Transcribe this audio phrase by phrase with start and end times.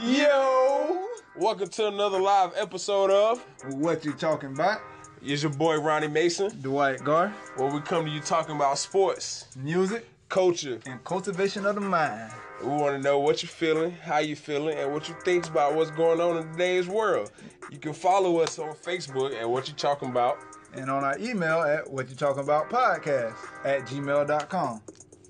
[0.00, 1.06] Yo!
[1.36, 3.42] Welcome to another live episode of
[3.74, 4.80] What you talking about?
[5.22, 9.46] It's your boy Ronnie Mason, Dwight Gar, where we come to you talking about sports,
[9.56, 10.80] music, culture.
[10.86, 12.30] and cultivation of the mind.
[12.62, 15.74] We want to know what you're feeling, how you feeling, and what you think about
[15.74, 17.32] what's going on in today's world.
[17.70, 20.38] You can follow us on Facebook at What You Talking About.
[20.74, 23.34] And on our email at what you talking about podcast
[23.64, 24.82] at gmail.com.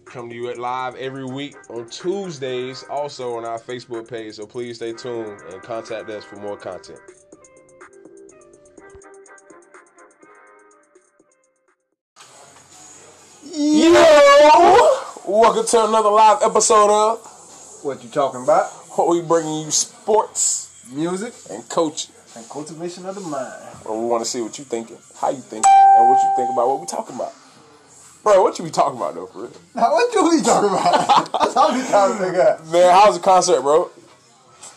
[0.06, 4.34] Come to you at live every week on Tuesdays, also on our Facebook page.
[4.34, 7.00] So please stay tuned and contact us for more content.
[13.56, 13.92] Yo!
[15.26, 17.18] Welcome to another live episode of
[17.82, 18.66] What you talking about?
[18.96, 22.14] what we bringing you sports Music and coaching.
[22.36, 23.52] and cultivation of the mind.
[23.84, 26.50] Well, we want to see what you thinking, how you thinking, and what you think
[26.52, 27.32] about what we talking about.
[28.26, 29.52] Bro, what you be talking about though, for real?
[29.76, 31.30] Now what you we talking about?
[31.40, 32.66] That's all we trying to figure out.
[32.66, 33.88] Man, how's the concert, bro?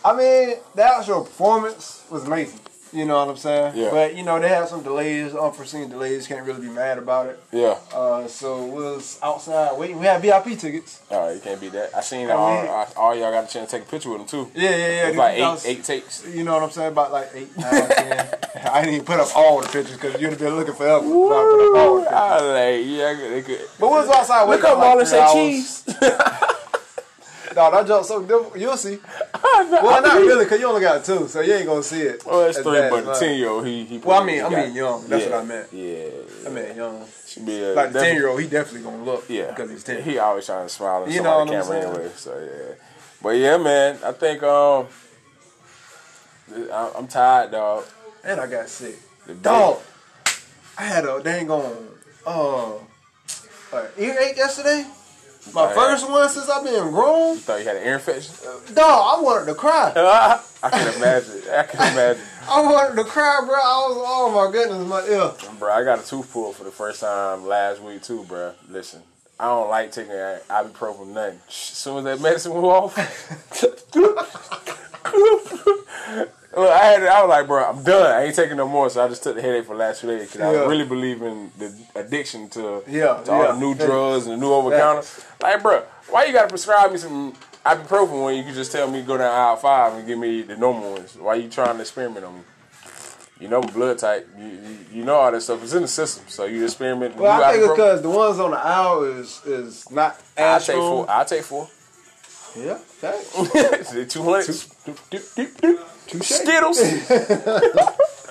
[0.05, 2.59] I mean, the actual performance was amazing.
[2.91, 3.73] You know what I'm saying?
[3.75, 3.89] Yeah.
[3.91, 6.25] But you know, they had some delays, unforeseen delays.
[6.27, 7.39] Can't really be mad about it.
[7.51, 7.77] Yeah.
[7.93, 9.99] Uh, so we was outside waiting.
[9.99, 11.01] We had VIP tickets.
[11.11, 11.95] All right, you can't beat that.
[11.95, 14.09] I seen I all, mean- all, all y'all got a chance to take a picture
[14.09, 14.51] with him too.
[14.55, 15.07] Yeah, yeah, yeah.
[15.09, 16.25] It's like That was- eight, eight takes.
[16.27, 16.91] You know what I'm saying?
[16.93, 18.35] About like eight, nine, ten.
[18.71, 21.05] I didn't even put up all the pictures because you'd have been looking forever.
[21.05, 22.17] So I put up all the pictures.
[22.17, 23.61] I like, yeah, they could.
[23.79, 24.65] But we was outside Look waiting.
[24.65, 25.83] up for like all and say cheese.
[27.55, 28.57] No, that jump so different.
[28.57, 28.99] You'll see.
[29.61, 32.25] Well, not really, because you only got two, so you ain't gonna see it.
[32.25, 33.97] Well, it's three, but the ten year old, he, he.
[33.97, 35.05] Well, I mean, I mean young.
[35.07, 35.67] That's yeah, what I meant.
[35.73, 36.09] Yeah,
[36.45, 37.05] I mean young.
[37.27, 39.25] should be a, Like the ten year old, he definitely gonna look.
[39.29, 40.01] Yeah, because he's ten.
[40.01, 42.09] He always trying to smile and You you know on the camera anyway.
[42.15, 42.75] So yeah,
[43.21, 44.87] but yeah, man, I think um,
[46.71, 47.85] I- I'm tired, dog.
[48.23, 48.97] and I got sick.
[49.27, 49.79] The Dog,
[50.77, 51.89] I had a dang on
[52.25, 52.73] uh,
[53.73, 54.85] uh earache yesterday.
[55.53, 57.35] My first one since I've been grown.
[57.35, 58.33] You thought you had an ear infection?
[58.73, 59.93] Dog, I wanted to cry.
[60.63, 61.41] I can imagine.
[61.51, 62.23] I can imagine.
[62.49, 63.55] I wanted to cry, bro.
[63.55, 65.31] I was, oh my goodness, my ear.
[65.57, 68.53] Bro, I got a tooth pulled for the first time last week too, bro.
[68.69, 69.01] Listen,
[69.39, 71.39] I don't like taking ibuprofen nothing.
[71.47, 72.95] As soon as that medicine went off,
[76.55, 78.11] well, I had it, I was like, bro, I'm done.
[78.11, 78.89] I ain't taking no more.
[78.89, 80.61] So I just took the headache for last days because Yeah.
[80.61, 83.51] I really believe in the addiction to, Yeah, to all yeah.
[83.53, 85.07] the new drugs and the new over counter.
[85.41, 87.33] Like, bro, why you gotta prescribe me some
[87.65, 90.41] ibuprofen when you can just tell me to go down aisle five and give me
[90.41, 91.15] the normal ones?
[91.15, 92.41] Why you trying to experiment on me?
[93.39, 94.27] You know blood type.
[94.37, 96.25] You, you, you know all that stuff is in the system.
[96.27, 97.15] So you experiment.
[97.15, 100.75] Well, I think it's because the ones on the aisle is is not I take
[100.75, 101.05] four.
[101.09, 101.69] I take four.
[102.57, 104.05] Yeah, okay.
[104.09, 104.55] Two hundred.
[106.21, 106.79] Skittles.
[106.79, 107.21] But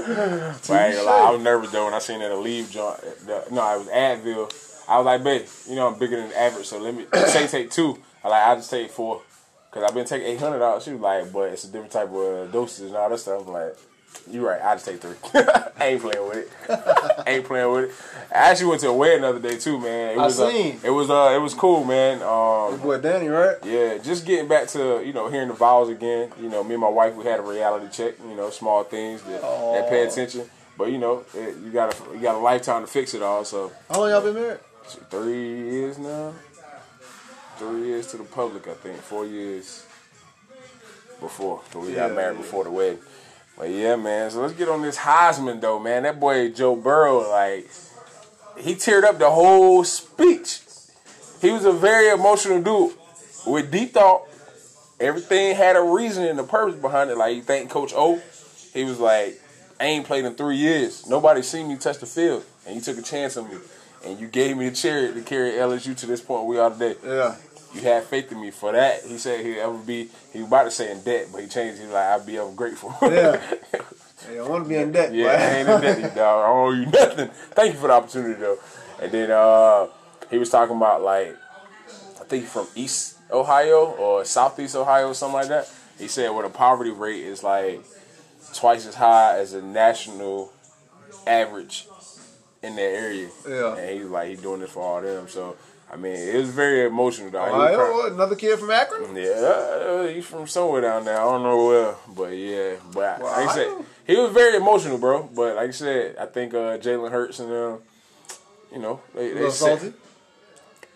[0.71, 3.01] I ain't gonna lie, I was nervous though when I seen that Aleve joint.
[3.53, 4.85] No, it was Advil.
[4.89, 7.71] I was like, babe, you know I'm bigger than average, so let me say take
[7.71, 7.99] two.
[8.25, 9.23] I like I just take four
[9.71, 10.85] because I've been taking eight hundred dollars.
[10.85, 13.47] She was like, but it's a different type of uh, dosage and all that stuff.
[13.47, 13.77] I'm like.
[14.31, 14.61] You right.
[14.61, 15.15] I just take three.
[15.35, 17.25] I ain't playing with it.
[17.27, 17.95] ain't playing with it.
[18.31, 20.11] I actually went to a wedding the other day too, man.
[20.11, 20.81] It I was uh, seen.
[20.83, 22.17] it was uh it was cool, man.
[22.17, 23.57] Um, Boy, Danny, right?
[23.65, 26.31] yeah, just getting back to you know hearing the vowels again.
[26.41, 28.15] You know, me and my wife we had a reality check.
[28.29, 30.49] You know, small things that, that pay attention.
[30.77, 33.45] But you know, it, you got a you got a lifetime to fix it all.
[33.45, 34.61] So How long y'all been married?
[35.11, 36.33] three years now,
[37.57, 38.69] three years to the public.
[38.69, 39.87] I think four years
[41.21, 41.63] before.
[41.73, 42.43] So we got married yeah.
[42.43, 43.01] before the wedding.
[43.59, 44.31] But yeah, man.
[44.31, 46.05] So let's get on this Heisman though, man.
[46.05, 47.69] That boy Joe Burrow, like,
[48.57, 50.61] he teared up the whole speech.
[51.41, 52.97] He was a very emotional dude
[53.47, 54.23] with deep thought.
[55.01, 57.17] Everything had a reason and a purpose behind it.
[57.17, 58.21] Like he thanked Coach O.
[58.75, 59.41] He was like,
[59.81, 61.09] I ain't played in three years.
[61.09, 62.45] Nobody seen me touch the field.
[62.67, 63.59] And you took a chance on me.
[64.05, 66.97] And you gave me a chariot to carry LSU to this point we are today.
[67.05, 67.37] Yeah.
[67.75, 69.05] You had faith in me for that.
[69.05, 71.81] He said he'd ever be he was about to say in debt, but he changed.
[71.81, 72.95] He's like, I'd be ever grateful.
[73.03, 73.41] Yeah.
[74.27, 75.15] Hey, I want to be in debt.
[75.15, 75.29] Yeah.
[75.29, 76.45] I ain't in debt, dog.
[76.45, 77.29] I owe you nothing.
[77.29, 78.59] Thank you for the opportunity, though.
[79.01, 79.87] And then uh,
[80.29, 81.37] he was talking about like,
[82.21, 85.71] I think from East Ohio or Southeast Ohio, or something like that.
[85.99, 87.81] He said where the poverty rate is like
[88.55, 90.53] twice as high as the national
[91.27, 91.89] average
[92.63, 93.29] in that area.
[93.49, 93.77] Yeah.
[93.77, 95.29] And he's like, he's doing this for all them.
[95.29, 95.57] So
[95.91, 98.15] I mean, it was very emotional, was Ohio, crying.
[98.15, 99.17] another kid from Akron?
[99.17, 101.19] Yeah, uh, he's from somewhere down there.
[101.19, 102.75] I don't know where, but yeah.
[102.93, 105.23] But Well, like I said, he was very emotional, bro.
[105.35, 107.77] But like I said, I think uh, Jalen Hurts and uh,
[108.71, 109.95] you know they, they salty.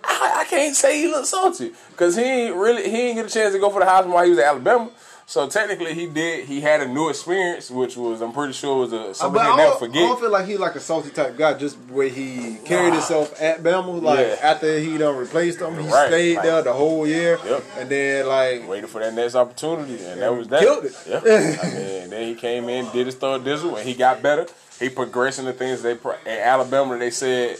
[0.05, 3.31] I, I can't say he looked salty because he ain't really he didn't get a
[3.31, 4.91] chance to go for the Heisman while he was at Alabama.
[5.25, 6.47] So technically, he did.
[6.47, 9.53] He had a new experience, which was I'm pretty sure was a Uh, something he'll
[9.53, 11.55] I never don't, I don't feel like he's like a salty type guy.
[11.55, 14.37] Just the way he carried himself at Bama, like Yeah.
[14.43, 16.43] after he done replaced him, he Right, stayed right.
[16.45, 17.63] there the whole year, Yep.
[17.79, 20.61] and then like Waited for that next opportunity, and that was that.
[20.61, 20.95] Killed it.
[21.09, 21.17] Yeah.
[21.63, 24.47] I mean, then he came in, did his third dizzle, and he got better.
[24.79, 26.99] He progressed in the things they pro- in Alabama.
[26.99, 27.57] They said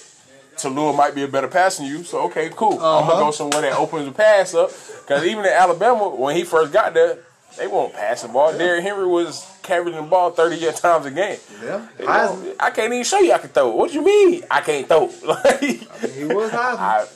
[0.57, 2.75] Tallulah might be a better passer than you, so okay, cool.
[2.75, 3.11] I'm Uh-huh.
[3.13, 4.71] gonna go somewhere that opens the pass up.
[5.07, 7.19] Because even in Alabama, when he first got there,
[7.59, 8.57] they won't pass the ball.
[8.57, 11.39] Derrick Henry was carrying the ball 30 times a game.
[11.63, 12.55] yeah, Heisman.
[12.59, 13.71] I can't even show you I can throw.
[13.71, 15.11] What do you mean I can't throw?
[15.25, 16.79] Like, He was Heisman.
[16.79, 17.07] I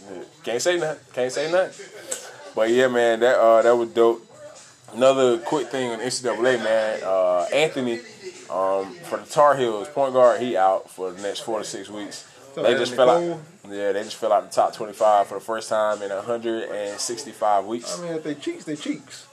[0.45, 1.05] can't say nothing.
[1.13, 1.87] Can't say nothing.
[2.55, 4.23] But yeah, man, that uh, that was dope.
[4.95, 7.01] Another quick thing on NCAA, man.
[7.03, 7.99] Uh, Anthony
[8.49, 11.89] um, for the Tar Heels, point guard, he out for the next four to six
[11.91, 12.27] weeks.
[12.55, 13.41] So they just fell out.
[13.69, 17.99] Yeah, they just fell out the top twenty-five for the first time in 165 weeks.
[17.99, 19.27] I mean, if they cheeks, they cheeks.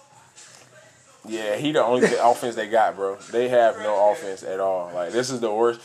[1.28, 3.16] Yeah, he the only offense they got, bro.
[3.32, 4.92] They have no offense at all.
[4.94, 5.80] Like this is the worst.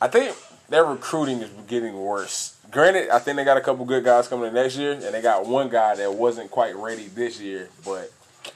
[0.00, 0.36] I think
[0.68, 2.56] their recruiting is getting worse.
[2.70, 5.22] Granted, I think they got a couple good guys coming in next year, and they
[5.22, 7.68] got one guy that wasn't quite ready this year.
[7.84, 8.10] But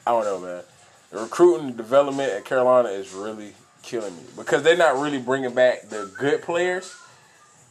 [0.07, 0.63] I don't know, man.
[1.11, 3.53] The recruiting development at Carolina is really
[3.83, 6.95] killing me because they're not really bringing back the good players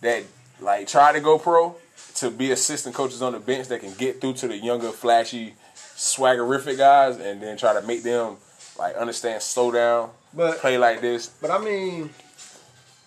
[0.01, 0.23] that
[0.61, 1.75] like try to go pro
[2.15, 5.53] to be assistant coaches on the bench that can get through to the younger, flashy,
[5.95, 8.37] swaggerific guys, and then try to make them
[8.77, 11.27] like understand slow down, But play like this.
[11.27, 12.09] but I mean,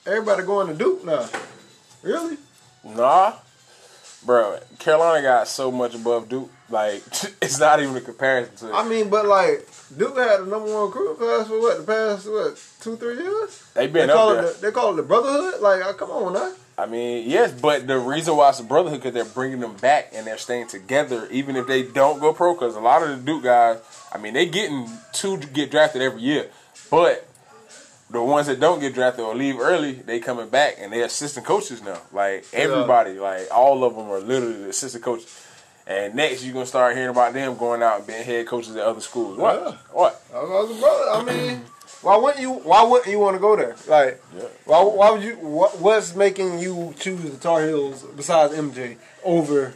[0.07, 1.29] everybody going to Duke now.
[2.03, 2.39] Really?
[2.85, 3.35] Nah,
[4.25, 6.51] bro, Carolina got so much above Duke.
[6.71, 7.03] Like
[7.43, 8.75] it's not even a comparison to.
[8.75, 12.27] I mean, but like Duke had the number one recruiting class for what the past
[12.31, 13.65] what two three years?
[13.75, 14.45] They've been they call up there.
[14.51, 15.61] it the, they call it the brotherhood.
[15.61, 16.53] Like, uh, come on now.
[16.79, 20.11] I mean, yes, but the reason why it's a brotherhood because they're bringing them back
[20.15, 22.55] and they're staying together, even if they don't go pro.
[22.55, 23.81] Because a lot of the Duke guys,
[24.13, 26.49] I mean, they getting two to get drafted every year,
[26.89, 27.29] but
[28.11, 31.45] the ones that don't get drafted or leave early, they coming back and they're assistant
[31.45, 32.01] coaches now.
[32.13, 35.45] Like everybody, like all of them are literally the assistant coaches.
[35.85, 38.85] And next, you're gonna start hearing about them going out and being head coaches at
[38.85, 39.37] other schools.
[39.39, 39.61] What?
[39.61, 39.77] Yeah.
[39.91, 40.23] What?
[40.33, 40.83] I was.
[41.11, 41.63] I mean,
[42.03, 42.53] why wouldn't you?
[42.53, 43.77] Why wouldn't you want to go there?
[43.87, 44.45] Like, Yeah.
[44.65, 44.83] why?
[44.83, 45.35] Why would you?
[45.37, 49.75] What, what's making you choose the Tar Heels besides MJ over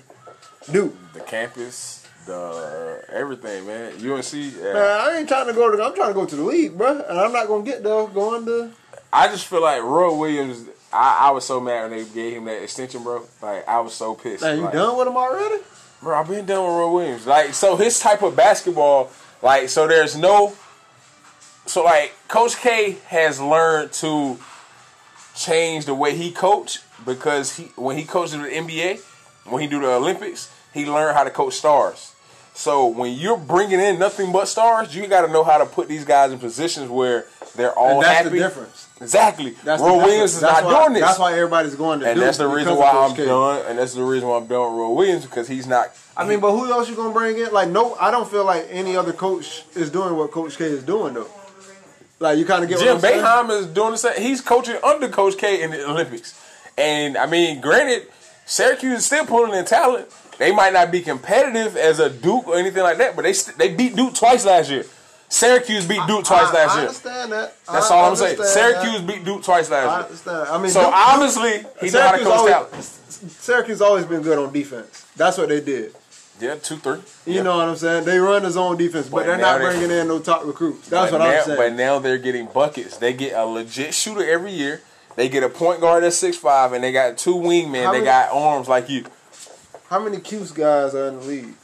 [0.71, 0.95] Duke?
[1.15, 3.93] The campus, the everything, man.
[3.95, 4.33] UNC.
[4.33, 4.73] Yeah.
[4.73, 5.83] Man, I ain't trying to go to.
[5.83, 7.01] I'm trying to go to the league, bro.
[7.01, 8.71] And I'm not gonna get there going to.
[9.13, 10.65] I just feel like Roy Williams.
[10.95, 13.27] I, I was so mad when they gave him that extension, bro.
[13.41, 14.43] Like I was so pissed.
[14.43, 15.63] Man, you Like, done with him already?
[16.03, 17.27] Bro, I've been done with Roy Williams.
[17.27, 19.11] Like, so his type of basketball,
[19.41, 20.55] like, so there's no.
[21.67, 24.39] So like, Coach K has learned to
[25.35, 29.01] change the way he coach because he when he coaches the NBA,
[29.49, 32.15] when he do the Olympics, he learned how to coach stars.
[32.55, 35.89] So when you're bringing in nothing but stars, you got to know how to put
[35.89, 37.25] these guys in positions where
[37.57, 38.29] they're all And that's happy.
[38.29, 38.89] the difference.
[39.01, 39.51] Exactly.
[39.65, 39.97] That's Roy.
[39.97, 41.03] Williams is That's not why, doing this.
[41.03, 43.25] That's why everybody's going to and Duke that's the reason why I'm K.
[43.25, 43.65] done.
[43.67, 45.93] And that's the reason why I'm done with Roy Williams because he's not.
[46.15, 47.53] I mean, but who else you gonna bring in?
[47.53, 50.83] Like, no, I don't feel like any other coach is doing what Coach K is
[50.83, 51.29] doing though.
[52.23, 54.21] Like, you kind of get Jim what Boeheim is doing the same.
[54.21, 56.39] He's coaching under Coach K in the Olympics,
[56.79, 58.07] and I mean, granted,
[58.47, 60.09] Syracuse is still pulling in talent.
[60.39, 63.59] They might not be competitive as a Duke or anything like that, but they st-
[63.59, 64.85] they beat Duke twice last year.
[65.29, 66.89] Syracuse beat Duke twice I, last I year.
[66.89, 67.57] understand that.
[67.71, 68.37] That's I all I'm saying.
[68.43, 69.07] Syracuse that.
[69.07, 70.05] beat Duke twice I last year.
[70.05, 70.49] understand.
[70.49, 72.85] I mean, So Duke- obviously, he know how to Syracuse coach always, talent.
[73.33, 75.07] Syracuse always been good on defense.
[75.17, 75.95] That's what they did.
[76.43, 76.99] Yeah, two three.
[77.25, 77.43] You Yeah.
[77.43, 78.05] know what I'm saying?
[78.05, 80.89] They run the zone defense, but, But they're not they- bringing in no top recruits.
[80.89, 81.57] That's what now, I'm saying.
[81.57, 82.97] But now they're getting buckets.
[82.97, 84.83] They get a legit shooter every year.
[85.15, 87.85] They get a point guard at six five, and they got two wingmen.
[87.85, 89.05] How they many- got arms like you.
[89.89, 91.55] How many Cuse guys are in the league?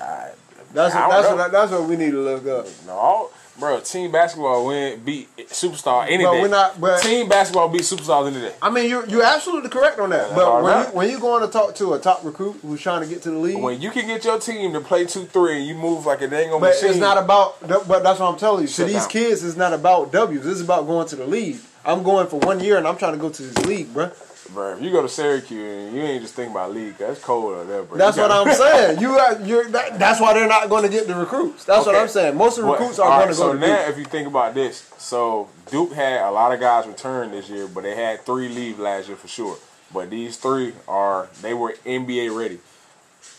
[0.00, 0.28] I-
[0.72, 1.36] That's I what, that's know.
[1.36, 2.66] what that's what we need to look up.
[2.86, 3.80] No, bro.
[3.80, 6.40] Team basketball win beat superstar any But day.
[6.42, 8.52] we're not- but- team basketball beat superstars any day.
[8.62, 10.30] I mean, you're you're absolutely correct on that.
[10.30, 13.00] that's but when you, when you going to talk to a top recruit who's trying
[13.02, 15.58] to get to the league, When you can get your team to play two three
[15.58, 17.56] and you move like a dang on but machine, it's not about.
[17.66, 18.68] But that's what I'm telling you.
[18.68, 19.08] To Sit these down.
[19.10, 20.46] kids, it's not about W's.
[20.46, 21.58] It's about going to the league.
[21.84, 24.10] I'm going for one year and I'm trying to go to this league, bro.
[24.48, 24.74] Bro.
[24.76, 27.68] If you go to Syracuse and you ain't just thinking about league, that's cold out
[27.68, 27.98] there, bro.
[27.98, 29.00] That's what I'm saying.
[29.00, 29.68] You are, you're.
[29.68, 31.64] That, that's why they're not going to get the recruits.
[31.64, 32.36] That's what I'm saying.
[32.36, 33.88] Most of the recruits all are right, going to go so now, Duke.
[33.90, 37.68] if you think about this, so Duke had a lot of guys return this year,
[37.68, 39.56] but they had three leave last year for sure.
[39.92, 42.58] But these three are they were NBA ready.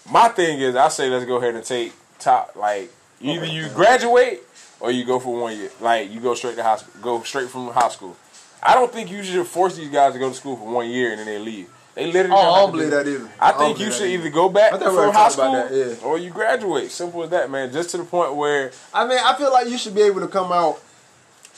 [0.09, 4.41] My thing is, I say let's go ahead and take top like either you graduate
[4.79, 5.69] or you go for one year.
[5.79, 8.15] Like you go straight to high school, go straight from high school.
[8.61, 11.11] I don't think you should force these guys to go to school for one year
[11.11, 11.69] and then they leave.
[11.95, 12.37] They literally.
[12.37, 13.29] Oh, I don't believe do that either.
[13.39, 14.25] I don't think you should either.
[14.25, 15.95] either go back I from high school yeah.
[16.03, 16.91] or you graduate.
[16.91, 17.71] Simple as that, man.
[17.71, 20.27] Just to the point where I mean, I feel like you should be able to
[20.27, 20.79] come out.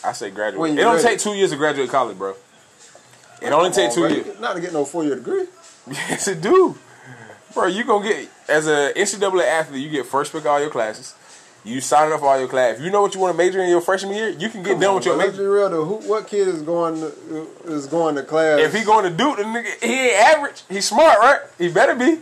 [0.04, 0.72] I say graduate.
[0.72, 1.08] It don't ready.
[1.08, 2.36] take two years to graduate college, bro.
[3.42, 4.40] It only take two Oh, years.
[4.40, 5.46] Not to get no four year degree.
[5.88, 6.78] Yes, it do.
[7.56, 11.16] Bro, you gonna get as a NCAA athlete, you get first pick all your classes.
[11.64, 12.78] You sign up for all your class.
[12.80, 14.80] If you know what you want to major in your freshman year, you can get
[14.80, 15.44] done with your But let's major.
[15.44, 15.86] be real though.
[15.86, 18.60] Who, what kid is going to, is going to class?
[18.60, 20.64] If he going to Duke, the nigga, he ain't average.
[20.70, 21.40] He's smart, right?
[21.60, 22.20] He better be.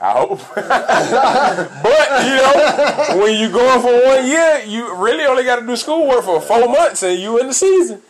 [0.00, 0.40] I hope.
[0.54, 5.76] but you know, when you going for one year, you really only got to do
[5.76, 8.02] schoolwork for four months, and you in the season.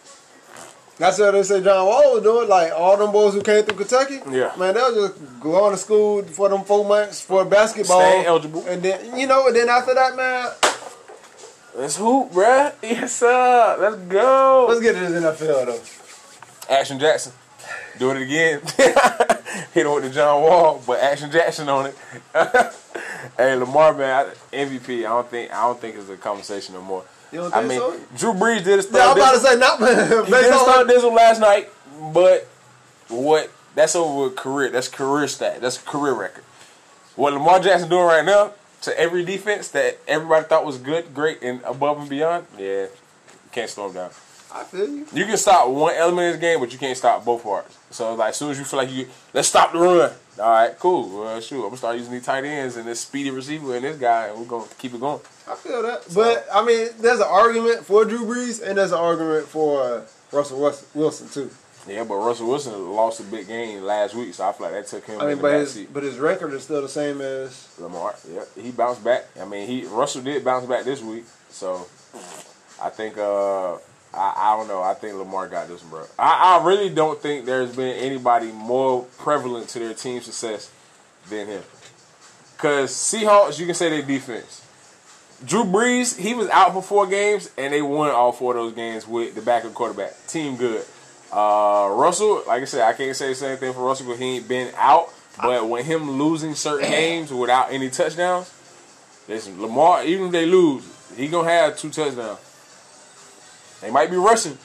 [0.99, 2.49] That's what they say John Wall was doing.
[2.49, 4.21] Like all them boys who came through Kentucky.
[4.31, 4.53] Yeah.
[4.59, 8.01] Man, they'll just go on to school for them four months for basketball.
[8.01, 8.65] Stay eligible.
[8.67, 10.51] And then you know, and then after that, man,
[11.77, 12.73] Let's hoop, bruh.
[12.83, 13.77] Yes, sir.
[13.79, 14.65] Let's go.
[14.67, 16.75] let's get to this NFL though.
[16.75, 17.33] Action Jackson.
[17.99, 18.63] Do it again.
[19.75, 21.97] Hit him with the John Wall, but Action Jackson on it.
[23.37, 25.01] hey, Lamar, man, MVP.
[25.01, 27.05] I don't think I don't think it's a conversation no more.
[27.37, 28.01] You I mean, so?
[28.17, 29.85] Drew Brees did a Yeah, I'm about to say not He
[30.33, 31.69] did on start Dizzle last night,
[32.15, 32.49] but
[33.09, 33.53] what?
[33.75, 34.71] That's over career.
[34.71, 35.61] That's career stat.
[35.61, 36.45] That's career record.
[37.15, 41.43] What Lamar Jackson doing right now to every defense that everybody thought was good, great,
[41.43, 42.47] and above and beyond.
[42.57, 42.89] Yeah, you
[43.53, 44.11] can't slow him down.
[44.55, 45.07] I feel you.
[45.13, 47.77] You can stop one element of the game, but you can't stop both parts.
[47.91, 50.11] So like, as soon as you feel like you, let's stop the run.
[50.39, 51.21] All right, cool.
[51.21, 53.97] Well, shoot, I'm gonna start using these tight ends and this speedy receiver and this
[53.97, 55.21] guy, and we're gonna keep it going.
[55.49, 56.03] I feel that.
[56.15, 60.03] But I mean, there's an argument for Drew Brees and there's an argument for uh,
[60.33, 60.61] Russell
[60.95, 61.51] Wilson too.
[61.89, 64.87] Yeah, but Russell Wilson lost a big game last week, so I feel like that
[64.89, 65.89] took him I mean, but his seat.
[65.93, 67.69] but his record is still the same as.
[67.79, 69.27] Lamar, yeah, he bounced back.
[69.41, 71.87] I mean, he Russell did bounce back this week, so
[72.83, 73.77] I think uh,
[74.17, 74.83] I, I don't know.
[74.83, 76.05] I think Lamar got this bro.
[76.19, 80.71] I, I really don't think there's been anybody more prevalent to their team success
[81.29, 81.63] than him.
[82.59, 84.63] Cause Seahawks, you can say their defense.
[85.45, 88.73] Drew Brees, he was out for four games, and they won all four of those
[88.73, 90.15] games with the backup quarterback.
[90.27, 90.85] Team good.
[91.31, 94.37] Uh, Russell, like I said, I can't say the same thing for Russell because he
[94.37, 95.13] ain't been out.
[95.41, 98.51] But when him losing certain games without any touchdowns,
[99.29, 102.39] listen, Lamar, even if they lose, he gonna have two touchdowns.
[103.81, 104.57] They might be rushing.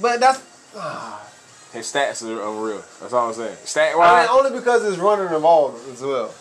[0.00, 0.40] But that's
[1.72, 2.82] His stats are unreal.
[3.00, 3.56] That's all I'm saying.
[3.64, 6.32] Stat I wise, mean only because it's running involved as well.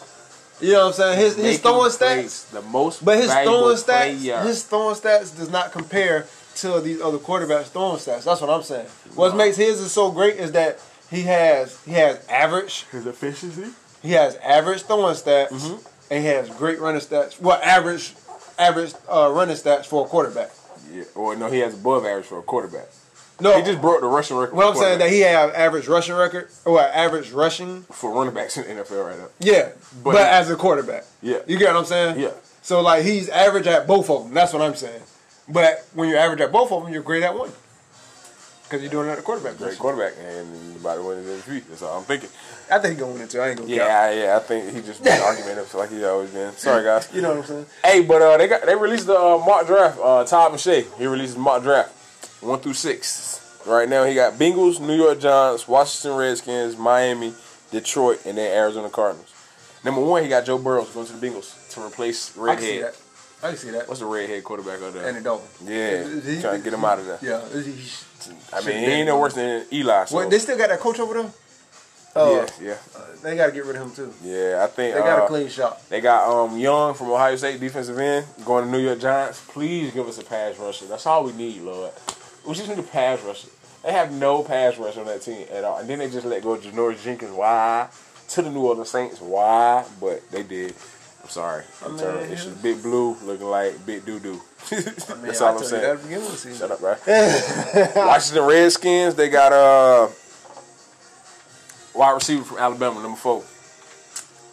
[0.61, 1.19] You know what I'm saying?
[1.19, 4.39] His his throwing stats, the most, but his throwing stats, player.
[4.41, 6.25] his throwing stats does not compare
[6.55, 8.23] to these other quarterbacks' throwing stats.
[8.23, 8.87] That's what I'm saying.
[9.15, 10.79] What makes his is so great is that
[11.11, 13.71] he has he has average his efficiency.
[14.01, 15.87] he has average throwing stats Mm-hmm.
[16.09, 17.39] and he has great running stats.
[17.39, 18.15] Well, average
[18.57, 20.49] average uh, running stats for a quarterback.
[20.91, 22.87] Yeah, or no, he has above average for a quarterback.
[23.39, 24.55] No, He just broke the rushing record.
[24.55, 27.83] What I'm saying that he have average rushing record or average rushing.
[27.83, 29.27] for running backs in the NFL right now.
[29.39, 29.69] Yeah,
[30.03, 31.05] But but, he- as a quarterback.
[31.21, 31.37] Yeah.
[31.45, 32.19] You get what I'm saying?
[32.19, 32.31] Yeah.
[32.63, 34.33] So like he's average at both of them.
[34.33, 35.01] That's what I'm saying.
[35.47, 37.51] But when you're average at both of them, you're great at one.
[38.67, 39.57] Because you're doing it at quarterback.
[39.57, 41.67] Great quarterback, and about to win his MVP.
[41.69, 42.29] That's all I'm thinking.
[42.69, 43.39] I think he's going to win it too.
[43.39, 43.69] I ain't gonna.
[43.69, 43.99] Yeah, Yeah.
[44.01, 46.51] I- yeah, I think he just been argumentative like he always been.
[46.57, 47.07] Sorry, guys.
[47.13, 47.65] You know what I'm saying?
[47.83, 49.97] Hey, but uh, they got they released the uh, mock draft.
[50.03, 51.93] Uh, Todd McShay, he released the mock draft,
[52.43, 53.61] one through six.
[53.65, 57.33] Right now, he got Bengals, New York Giants, Washington Redskins, Miami,
[57.71, 59.33] Detroit, and then Arizona Cardinals.
[59.85, 62.79] Number one, he got Joe Burrow going to the Bengals to replace I can see
[62.79, 62.83] Redhead.
[62.93, 62.99] that.
[63.43, 63.87] I can see that.
[63.87, 65.07] What's the redhead quarterback out there?
[65.07, 65.43] And don't.
[65.63, 67.19] Yeah, He- trying to get him out of there.
[67.21, 67.41] Yeah.
[68.53, 70.05] I mean, he ain't no worse than Eli.
[70.05, 71.31] So What, they still got that coach over there?
[72.15, 72.77] Uh, yeah, yeah,
[73.21, 74.11] They got to get rid of him too.
[74.23, 74.61] yeah.
[74.63, 75.87] I think They got uh, a clean shot.
[75.89, 79.43] They got um Young from Ohio State defensive end going to New York Giants.
[79.49, 80.85] Please give us a pass rusher.
[80.87, 81.91] That's all we need, Lord.
[82.47, 83.49] We just need a pass rusher.
[83.83, 85.77] They have no pass rush on that team at all.
[85.77, 87.31] And then they just let go of Janoris Jenkins.
[87.31, 87.87] Why?
[88.29, 89.21] To the New Orleans Saints.
[89.21, 89.85] Why?
[90.01, 90.73] But they did.
[91.27, 91.63] I'm sorry.
[91.83, 92.23] I'm mean, sorry.
[92.27, 94.39] It's just Big Blue looking like Big Doo Doo.
[94.69, 95.97] That's I mean, all I you saying.
[95.97, 96.69] the beginning of the season.
[96.69, 96.95] Shut up, bro.
[98.07, 99.15] Washington Redskins.
[99.15, 100.07] They got uh
[101.93, 103.43] wide receiver from Alabama, number four.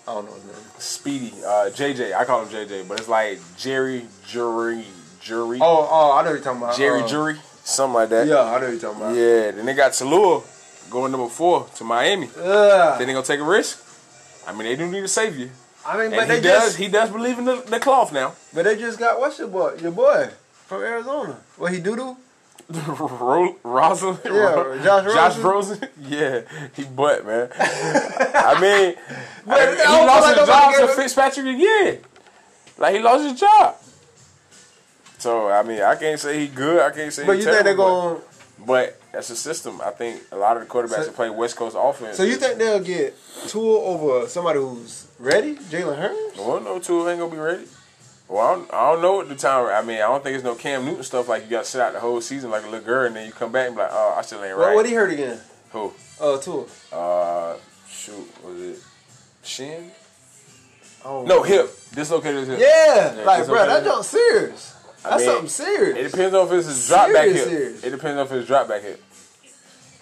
[0.09, 0.55] I don't know his name.
[0.79, 2.13] Speedy, uh, JJ.
[2.13, 4.85] I call him JJ, but it's like Jerry Jury,
[5.21, 6.77] Jury, Oh, oh, I know what you're talking about.
[6.77, 8.27] Jerry uh, Jury, something like that.
[8.27, 9.15] Yeah, I know what you're talking about.
[9.15, 9.53] Yeah.
[9.53, 10.43] Then they got Talua
[10.91, 12.29] going number four to Miami.
[12.37, 12.99] Ugh.
[12.99, 13.83] Then they gonna take a risk.
[14.47, 15.51] I mean, they do need a savior,
[15.87, 16.63] I mean, and but he they does.
[16.65, 18.35] just, He does believe in the, the cloth now.
[18.55, 20.31] but they just got what's your boy, your boy
[20.67, 21.37] from Arizona.
[21.59, 22.17] What he do do?
[22.89, 25.87] Ro- Rosalind, Yeah, Josh Josh Rosen.
[26.01, 26.41] Yeah,
[26.75, 27.51] he butt man.
[27.59, 28.95] I mean,
[29.47, 31.99] But I mean, he lost like his job to Fitzpatrick again.
[32.79, 33.77] Like he lost his job.
[35.19, 36.81] So I mean, I can't say he good.
[36.81, 37.27] I can't say.
[37.27, 38.21] But you think they're going?
[38.59, 39.81] But, but that's a system.
[39.83, 42.17] I think a lot of the quarterbacks So- that play West Coast offense.
[42.17, 43.15] So you think they'll get
[43.49, 46.39] Tua over somebody who's ready, Jalen Hurts?
[46.39, 47.65] Well, no, Tua ain't gonna be ready.
[48.29, 49.67] Well, I don't, I don't know what the time.
[49.67, 51.81] I mean, I don't think it's no Cam Newton stuff like you got to sit
[51.81, 53.83] out the whole season like a little girl, and then you come back and be
[53.83, 54.75] like, oh, I still ain't What, right.
[54.75, 55.39] what he hurt again?
[55.73, 55.93] Who?
[56.21, 56.65] Uh, Tua.
[56.91, 57.57] Uh,
[57.87, 58.79] shoot, was it
[59.43, 59.91] shin?
[61.05, 61.25] Oh.
[61.27, 61.71] No, hip.
[61.95, 62.59] Dislocated hip.
[62.59, 64.75] Yeah, Yeah, like bro, that jump serious.
[65.05, 65.99] I That's mean, something serious.
[65.99, 67.49] It depends on if it's a drop back Serious, hip.
[67.51, 67.85] serious.
[67.85, 69.04] It depends on if it's drop back hip.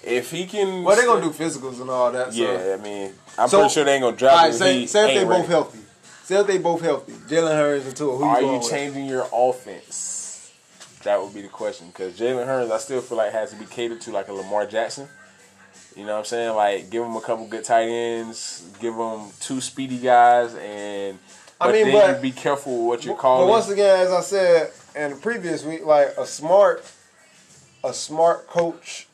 [0.04, 2.32] If he can, well, they're gonna do physicals and all that.
[2.34, 2.40] So.
[2.42, 5.14] Yeah, I mean, I'm So- pretty sure they ain't gonna drop All right, say, say
[5.14, 5.78] if they both healthy.
[6.24, 7.12] Say if they both healthy.
[7.12, 8.16] Jalen Hurts and Tua.
[8.16, 10.50] Who Are you you changing your offense?
[11.04, 11.88] That would be the question.
[11.88, 14.66] Because Jalen Hurts, I still feel like has to be catered to like a Lamar
[14.66, 15.08] Jackson.
[15.96, 16.56] You know what I'm saying?
[16.56, 21.18] Like give him a couple good tight ends, give him two speedy guys, and
[21.60, 25.10] I mean, then but- be careful what you're But once again, as I said in
[25.10, 26.84] the previous week, like a smart,
[27.84, 29.06] a smart coach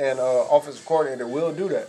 [0.00, 1.88] and uh, offensive coordinator will do that.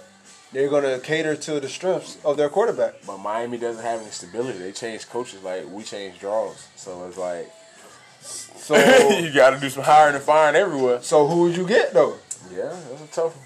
[0.51, 2.95] They're gonna cater to the strengths of their quarterback.
[3.07, 4.59] but Miami doesn't have any stability.
[4.59, 6.67] They change coaches like we change draws.
[6.75, 7.49] So it's like
[8.21, 8.75] So,
[9.17, 11.01] you got to do some hiring and firing everywhere.
[11.01, 12.17] so who would you get though?
[12.53, 13.45] Yeah, that's a tough one.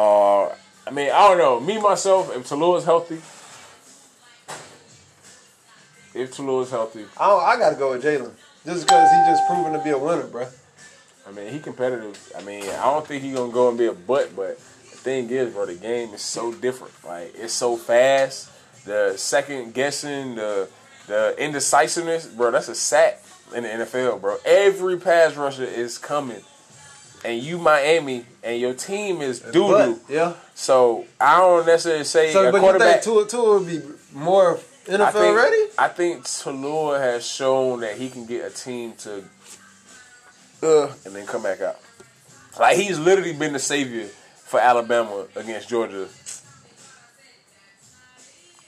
[0.00, 0.54] Uh,
[0.86, 1.60] I mean, I don't know.
[1.60, 3.20] Me myself, if Talua's healthy,
[6.14, 8.30] if Talua's healthy, I I gotta go with Jalen,
[8.64, 10.46] just because he just proven to be a winner, bro.
[11.26, 12.32] I mean, he competitive.
[12.36, 15.30] I mean, I don't think he gonna go and be a butt, but the thing
[15.30, 16.92] is, bro, the game is so different.
[17.04, 18.50] Like it's so fast.
[18.84, 20.68] The second guessing, the
[21.06, 22.50] the indecisiveness, bro.
[22.50, 23.22] That's a sack
[23.54, 24.38] in the NFL, bro.
[24.44, 26.42] Every pass rusher is coming,
[27.24, 30.00] and you Miami, and your team is doo doo.
[30.08, 30.34] Yeah.
[30.54, 33.02] So I don't necessarily say So, a but you quarterback.
[33.02, 33.80] think Tua, Tua would be
[34.12, 35.62] more NFL I think, ready?
[35.78, 39.24] I think Talua has shown that he can get a team to,
[40.62, 41.78] uh, and then come back out.
[42.58, 46.08] Like he's literally been the savior for Alabama against Georgia.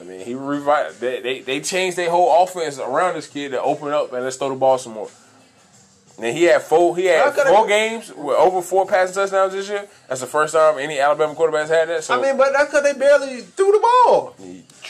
[0.01, 1.01] I mean, he revived.
[1.01, 4.37] They, they they changed their whole offense around this kid to open up and let's
[4.37, 5.11] throw the ball some more.
[6.17, 6.97] And he had four.
[6.97, 9.89] He had four games with over four passing touchdowns this year.
[10.09, 12.05] That's the first time any Alabama quarterback's had that.
[12.05, 14.35] So I mean, but that's because they barely threw the ball.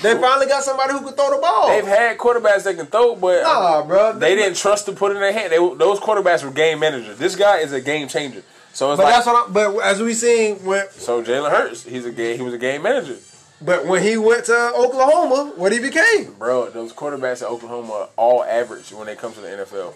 [0.03, 1.69] They finally got somebody who could throw the ball.
[1.69, 4.13] They've had quarterbacks that can throw, but Nah, um, bro.
[4.19, 5.53] they didn't trust to put it in their hand.
[5.53, 7.17] They, those quarterbacks were game managers.
[7.19, 8.43] This guy is a game changer.
[8.73, 9.49] So it's But like that's what.
[9.49, 12.37] I, but as we seen when, so Jalen Hurts, he's a game.
[12.37, 13.17] He was a game manager,
[13.63, 16.33] but when he went to Oklahoma, what he became.
[16.35, 16.71] bro.
[16.71, 19.95] Those quarterbacks at Oklahoma are all average when they come to the NFL.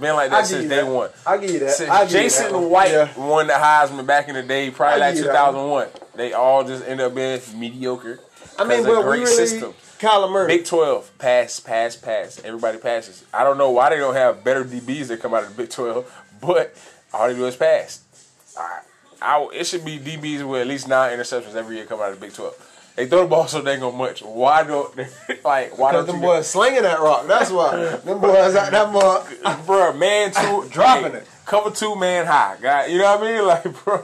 [0.00, 0.86] Been like that since day that.
[0.88, 1.10] one.
[1.24, 1.70] I give you that.
[1.70, 2.58] Since I give you Jason that.
[2.58, 3.16] White Yeah.
[3.16, 5.88] won the Heisman back in the day, probably like give you that 2001.
[6.16, 8.18] They all just end up being mediocre.
[8.58, 9.74] I mean, but great we really system.
[9.98, 10.58] Kyler Murray.
[10.58, 12.40] Big 12, pass, pass, pass.
[12.44, 13.24] Everybody passes.
[13.32, 15.70] I don't know why they don't have better DBs that come out of the Big
[15.70, 16.76] 12, but
[17.12, 18.02] all they do is pass.
[18.58, 18.80] I,
[19.22, 22.20] I, it should be DBs with at least nine interceptions every year come out of
[22.20, 22.72] the Big 12.
[22.96, 24.22] They throw the ball so dang much.
[24.22, 24.96] Why don't
[25.44, 27.26] like why Because don't them boys slinging that rock.
[27.26, 27.76] That's why.
[27.76, 29.64] them boys out that mug.
[29.66, 31.26] bro, man two Dropping it.
[31.46, 32.56] Cover two man high.
[32.60, 33.46] Guy, you know what I mean?
[33.46, 34.02] Like, bro,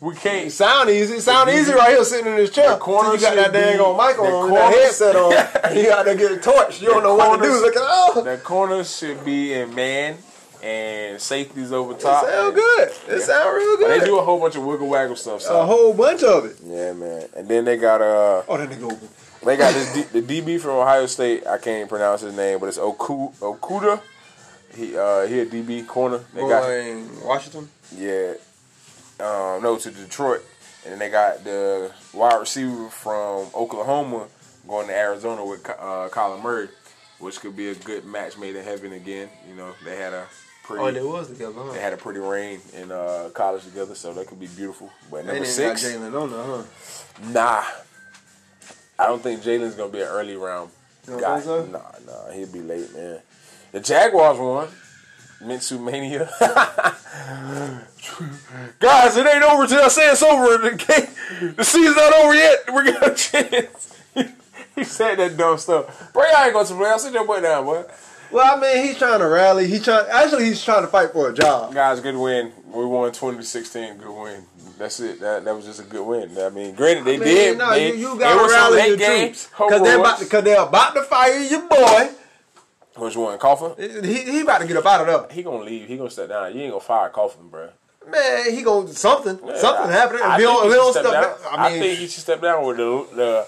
[0.00, 1.18] we can't Sound easy.
[1.18, 2.70] Sound easy right here sitting in this chair.
[2.72, 5.30] The corner you got that dang on mic on, that headset on,
[5.76, 6.82] you got to get torched.
[6.82, 7.48] You don't know what to do.
[7.48, 10.18] corners- Look at oh, the corner should be in man
[10.62, 12.26] and safeties over it top.
[12.26, 12.88] sound good.
[13.08, 14.00] It sound real But good.
[14.02, 15.40] they do a whole bunch of wiggle waggle stuff.
[15.40, 15.58] So.
[15.60, 16.56] a whole bunch of it.
[16.66, 17.28] Yeah, man.
[17.34, 19.08] And then they got uh Oh, then they go open.
[19.44, 21.46] they got this D, the DB from Ohio State.
[21.46, 24.00] I can't even pronounce his name, but it's Oku, Okuda.
[24.74, 26.20] He uh he a DB corner.
[26.34, 27.68] They got Going Washington.
[27.96, 28.34] yeah.
[29.20, 30.42] Um no to Detroit.
[30.84, 34.26] And then they got the wide receiver from Oklahoma
[34.68, 36.68] going to Arizona with uh Kyler Murray,
[37.18, 39.28] which could be a good match made in heaven again.
[39.48, 40.26] You know, they had a
[40.64, 41.72] pretty Oh, they was together, huh?
[41.72, 44.90] they had a pretty reign in uh, college together, so that could be beautiful.
[45.10, 46.62] But number six, Jalen on there, huh?
[47.32, 47.64] Nah.
[48.98, 50.70] I don't think Jalen's gonna be an early round
[51.08, 51.40] You guy.
[51.40, 51.64] so?
[51.66, 53.20] Nah, nah, he'll be late, man.
[53.74, 54.68] The Jaguars won.
[55.42, 56.30] Minshew Mania.
[58.78, 60.58] Guys, it ain't over till I say it's over.
[60.58, 62.58] The game, the season's not over yet.
[62.72, 64.00] We're gonna a chance.
[64.76, 66.12] he said that dumb stuff.
[66.12, 67.00] Bro, y'all ain't going to the playoffs.
[67.00, 67.84] Sit your boy down, boy.
[68.30, 69.66] Well, I mean, he's trying to rally.
[69.66, 70.06] He trying.
[70.08, 71.74] Actually, he's trying to fight for a job.
[71.74, 72.52] Guys, good win.
[72.68, 73.98] We won 2016.
[73.98, 74.44] Good win.
[74.78, 75.18] That's it.
[75.18, 76.38] That, that was just a good win.
[76.38, 77.58] I mean, granted, they I mean, did.
[77.58, 79.48] no, they, you, you gotta rally late your games.
[79.48, 82.10] troops because they're about because they're about to fire your boy.
[82.96, 83.38] Which one?
[83.38, 84.04] Coughlin?
[84.04, 85.34] He he about to get up out of there.
[85.36, 85.88] He gonna leave.
[85.88, 86.54] He gonna step down.
[86.54, 87.68] You ain't gonna fire Coughlin, bro.
[88.08, 90.22] Man, he gonna something Yeah, something I- happening.
[90.22, 91.22] I If he think don't, he don't should step down.
[91.22, 93.46] down, I mean, think he should step down with the the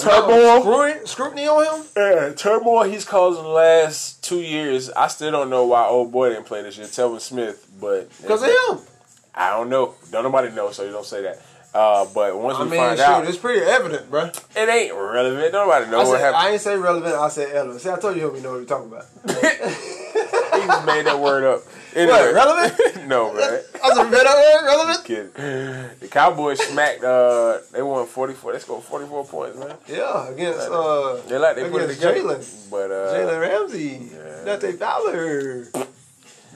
[0.00, 0.60] Turmoil.
[0.60, 1.86] Scrutiny, scrutiny on him.
[1.96, 4.90] Yeah, turmoil he's caused in the last two years.
[4.90, 8.42] I still don't know why old boy didn't play this year, Telvin Smith, but Because
[8.42, 8.84] of him.
[9.34, 9.94] I don't know.
[10.10, 11.40] Don't nobody know, so you don't say that.
[11.74, 14.26] Uh, but once I we mean, find shoot, out, it's pretty evident, bro.
[14.26, 15.52] it ain't relevant.
[15.52, 16.36] Nobody knows what happened.
[16.36, 17.14] I ain't say relevant.
[17.16, 17.80] I said relevant.
[17.80, 19.06] See, I told you don't know what you're talking about.
[19.26, 21.60] he just made that word up.
[21.94, 22.10] Anyway.
[22.12, 23.06] What, relevant?
[23.08, 23.60] no, man.
[23.84, 25.04] I said better relevant.
[25.04, 25.30] Kidding.
[26.00, 27.04] The Cowboys smacked.
[27.04, 28.52] Uh, they won forty four.
[28.52, 29.76] They scored forty four points, man.
[29.86, 32.02] Yeah, against uh, They like they put it against.
[32.02, 34.10] Jalen, But uh, Jalen Ramsey,
[34.44, 35.66] Dante Fowler.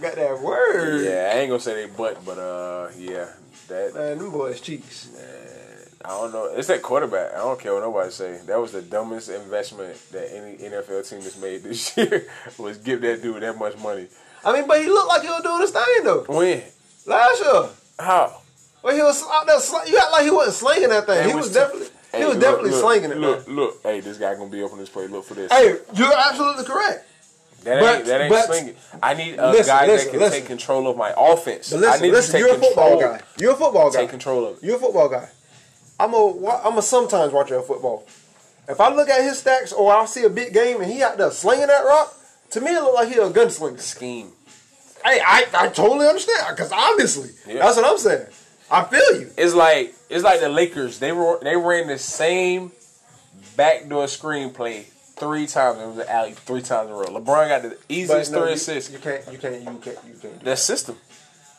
[0.01, 1.05] Got that word.
[1.05, 3.29] yeah, I ain't gonna say they butt, but uh, yeah,
[3.69, 5.09] that Man, them boys cheeks.
[5.15, 5.25] Man,
[6.05, 6.47] I don't know.
[6.55, 7.33] It's that quarterback.
[7.35, 8.39] I don't care what nobody say.
[8.47, 12.27] That was the dumbest investment that any NFL team has made this year.
[12.59, 14.07] was give that dude that much money.
[14.45, 16.25] I mean, but he looked like he was doing his thing though.
[16.29, 16.63] When?
[17.07, 18.41] Last year, How?
[18.83, 21.29] when he was out there, sl- you act like he wasn't slinging that thing.
[21.29, 23.17] He was definitely, Hey, he was look, definitely look, slinging it.
[23.19, 23.57] Look, man.
[23.57, 23.83] look.
[23.83, 25.09] Hey, this guy gonna be opening this play.
[25.09, 25.51] Look for this.
[25.53, 27.05] Hey, you're absolutely correct.
[27.65, 28.77] That but- ain't that ain't but- slinging.
[29.03, 30.39] I need a Listen, guy listen, that can listen.
[30.41, 31.71] take control of my offense.
[31.71, 33.21] But I listen, need listen, to take you're a football guy.
[33.39, 34.01] You're a football guy.
[34.01, 34.65] Take control of it.
[34.65, 35.29] You're a football guy.
[36.01, 38.07] I'm a I'm a sometimes watcher of football.
[38.69, 41.17] If I look at his stacks or I see a big game and he out
[41.19, 42.15] there slinging that rock,
[42.51, 43.81] to me it look like he a gunslinger.
[43.81, 44.33] Scheme.
[45.05, 47.61] Hey, I, I totally understand because obviously Yeah.
[47.63, 48.27] that's what I'm saying.
[48.71, 49.31] I feel you.
[49.39, 50.99] It's like it's like the Lakers.
[50.99, 52.73] They were they ran the same
[53.57, 54.85] backdoor screenplay
[55.19, 55.81] three times.
[55.81, 57.07] It was an alley three times in a row.
[57.07, 58.91] LeBron got the easiest no, three you, assists.
[58.93, 59.23] You can't.
[59.33, 59.63] You can't.
[59.63, 59.99] You can't.
[60.07, 60.45] You can't.
[60.45, 60.97] That system.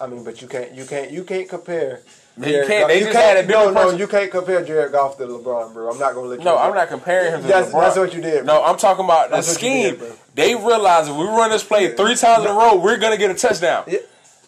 [0.01, 0.73] I mean, but you can't.
[0.73, 1.11] You can't.
[1.11, 2.01] You can't compare.
[2.37, 2.69] Man, you can't.
[2.69, 3.99] Goff- They you just can't- had a No, no, person.
[3.99, 5.91] you can't compare Jared Goff to LeBron, bro.
[5.91, 6.45] I'm not gonna let you.
[6.45, 7.81] No, I'm not comparing him to That's- LeBron.
[7.81, 8.63] that's what you did, No.
[8.63, 9.95] I'm talking about the That's you scheme.
[9.99, 13.17] did, they realize if we run this play three times in a row, we're gonna
[13.17, 13.83] get a touchdown.
[13.87, 13.99] Yeah.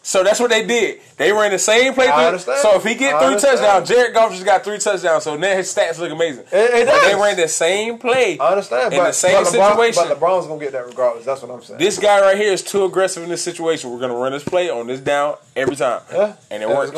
[0.04, 1.00] So that's what they did.
[1.16, 2.08] They ran the same play.
[2.08, 2.58] I Through, understand.
[2.58, 5.22] so if he get three touchdowns, Jared Goff just got three touchdowns.
[5.22, 6.42] So now his stats look amazing.
[6.50, 7.20] It- it but they does.
[7.20, 8.36] ran the same play.
[8.40, 10.04] I understand, in but the same but LeBron, situation.
[10.08, 11.24] But LeBron's gonna get that regardless.
[11.24, 11.78] That's what I'm saying.
[11.78, 13.92] This guy right here is too aggressive in this situation.
[13.92, 16.32] We're gonna run this play on this down every time, Yeah.
[16.50, 16.90] and it And works.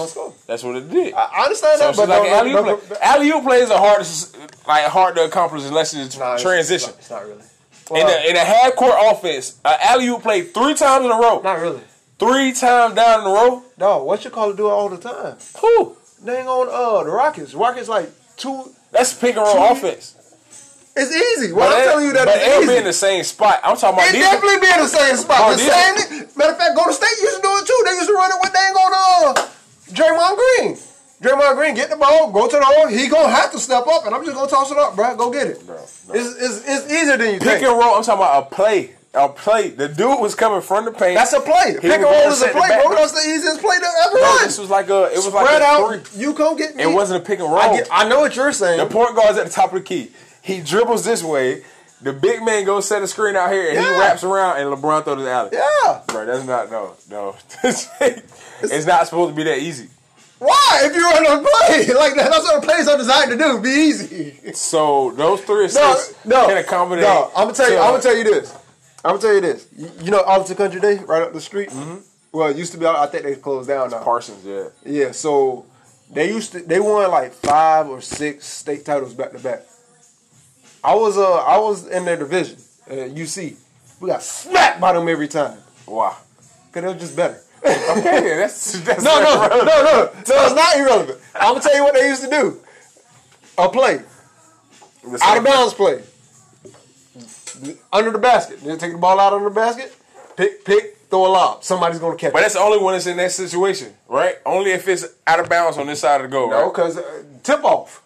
[0.47, 1.13] That's what it did.
[1.13, 2.97] I, I understand so that, but like alley oop play.
[3.03, 4.27] Alley oop plays are hard, to,
[4.67, 6.91] like hard to accomplish unless it's Nah, transition.
[6.99, 7.31] It's not, it's
[7.91, 8.01] not really.
[8.03, 11.17] in a in a half court offense, an alley oop play three times in a
[11.19, 11.81] row, not really.
[12.19, 13.63] Three times down in a row.
[13.79, 15.37] No, what you call it do it all the time.
[15.61, 17.55] Whew, Dang on uh the Rockets.
[17.55, 18.71] Rockets like two.
[18.91, 20.17] that's pick and roll Two- offense.
[20.97, 21.53] It's easy.
[21.53, 22.67] Well, But I'm telling you that but it's easy.
[22.73, 23.59] be in the same spot.
[23.65, 24.23] I'm talking about It these.
[24.23, 25.39] definitely be in the same spot.
[25.43, 26.29] Bro, the same.
[26.39, 27.81] Matter of fact, Golden State used to do it too.
[27.85, 29.47] They used to run it with dang on uh
[29.91, 30.79] Draymond Green.
[31.21, 32.87] Draymond Green get the ball, go to the hole.
[32.87, 35.17] He gonna have to step up, and I'm just gonna toss it up, bro.
[35.17, 35.67] Go get it.
[35.67, 35.77] Bro.
[35.83, 37.61] It's, it's it's easier than you Pick think.
[37.61, 37.97] Pick and roll.
[37.97, 38.95] I'm talking about a play.
[39.17, 39.71] A play.
[39.71, 41.17] The dude was coming from the paint.
[41.17, 41.77] That's a play.
[41.81, 42.95] Pick and roll is a play, bro.
[42.97, 44.45] That's the easiest play to ever No, run.
[44.45, 45.05] this was like a.
[45.13, 46.05] It was Spread like a out.
[46.07, 46.21] three.
[46.21, 46.83] You come get me.
[46.83, 47.61] It wasn't a pick and roll.
[47.61, 48.79] I, get, I know what you're saying.
[48.79, 50.11] The point guard's at the top of the key.
[50.43, 51.63] He dribbles this way.
[52.03, 55.05] The big man goes set a screen out here, and he wraps around, and LeBron
[55.05, 55.51] throws the alley.
[55.53, 56.03] yeah.
[56.09, 57.37] Bro, that's not no no.
[57.63, 59.89] it's not supposed to be that easy.
[60.39, 60.81] Why?
[60.83, 63.61] If you run a play like that, that's what the plays are designed to do.
[63.61, 64.53] Be easy.
[64.53, 67.05] So those three No, assists no, can accommodate.
[67.05, 67.77] No, I'm gonna tell you.
[67.77, 68.55] to- I'm gonna tell you this.
[69.05, 69.69] I'm gonna tell you this.
[69.77, 71.71] You, you know Arlington Country Day, right up the street.
[71.71, 71.97] Mm-hmm.
[72.33, 72.87] Well, it used to be.
[72.87, 74.03] I think they closed down now.
[74.03, 74.69] Parsons, yeah.
[74.85, 75.13] Yeah.
[75.13, 75.67] So
[76.11, 76.61] they used to.
[76.61, 79.63] They won like five or six state titles back to back.
[80.83, 82.57] I was uh I was in their division
[82.89, 83.57] at UC.
[84.01, 86.17] We got smacked by them every time Wow.
[86.67, 87.41] because they were just better.
[87.65, 90.11] Okay, that's that's No, no, not no, no, no.
[90.17, 91.19] it's not irrelevant.
[91.35, 92.61] I'm gonna tell you what they used to do.
[93.57, 94.03] A play.
[95.23, 96.03] Out of bounds play.
[97.93, 98.61] Under the basket.
[98.61, 99.95] They take the ball out under the basket.
[100.37, 101.63] Pick, pick, throw a lob.
[101.65, 104.37] Somebody's gonna catch But that's the only one that's in that situation, right?
[104.45, 106.73] Only if it's out of bounds on this side of the goal, No, right?
[106.73, 108.03] because uh, tip off.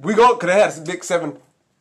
[0.00, 1.36] We go because they had some big seven.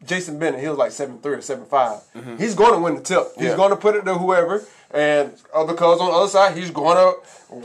[0.05, 1.99] Jason Bennett, he was like seven three or seven five.
[2.37, 3.29] He's going to win the tip.
[3.35, 3.55] He's Yeah.
[3.55, 6.97] going to put it to whoever, and other cuz on the other side, he's going
[6.97, 7.17] to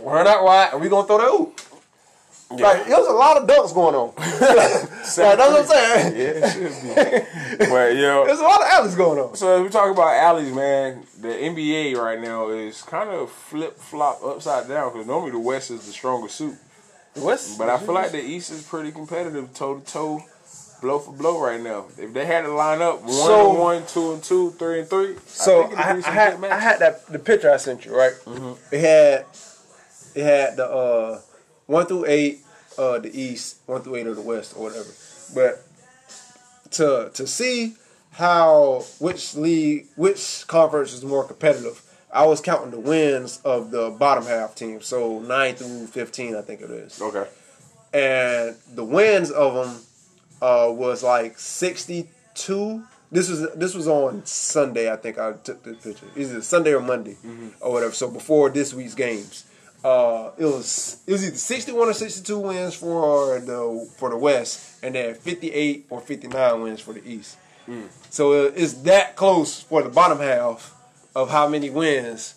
[0.03, 1.61] run out wide, and we going to throw the oop.
[2.61, 4.13] Like, there's a lot of dunks going on.
[4.17, 6.17] that's what I'm saying.
[6.17, 7.65] Yeah, it should be.
[7.67, 9.37] but yo, There's a lot of alleys going on.
[9.37, 13.77] So if we talk about alleys, man, the NBA right now is kind of flip
[13.79, 16.57] flop upside down because normally the West is the stronger suit,
[17.17, 20.21] West, but I feel like the East is pretty competitive, toe to toe,
[20.81, 21.87] blow for blow right now.
[21.99, 24.89] If they had to line up one So- and one, two and two, three and
[24.89, 26.45] three, So think I, I had.
[26.45, 28.13] I had that the picture I sent you right.
[28.71, 29.27] It had
[30.15, 31.21] it had the uh,
[31.67, 32.41] one through eight,
[32.79, 34.91] uh, the East, one through eight of the West or whatever.
[35.35, 35.65] But
[36.73, 37.75] to to see
[38.13, 41.83] how which league which conference is more competitive,
[42.13, 46.43] I was counting the wins of the bottom half team, So nine through fifteen, I
[46.43, 47.27] think it is okay.
[47.93, 49.81] and the wins of them
[50.41, 52.83] uh, was like sixty two.
[53.11, 54.91] This was this was on Sunday.
[54.91, 56.07] I think I took the picture.
[56.17, 57.17] Either Sunday or Monday
[57.61, 57.93] or whatever.
[57.93, 59.45] So before this week's games,
[59.85, 63.91] uh, it was it was either sixty one or sixty two wins for uh, the
[63.97, 67.37] for the West, and then fifty eight or fifty nine wins for the East.
[67.67, 67.87] Hmm.
[68.11, 70.75] So uh, it's that close for the bottom half
[71.15, 72.35] of how many wins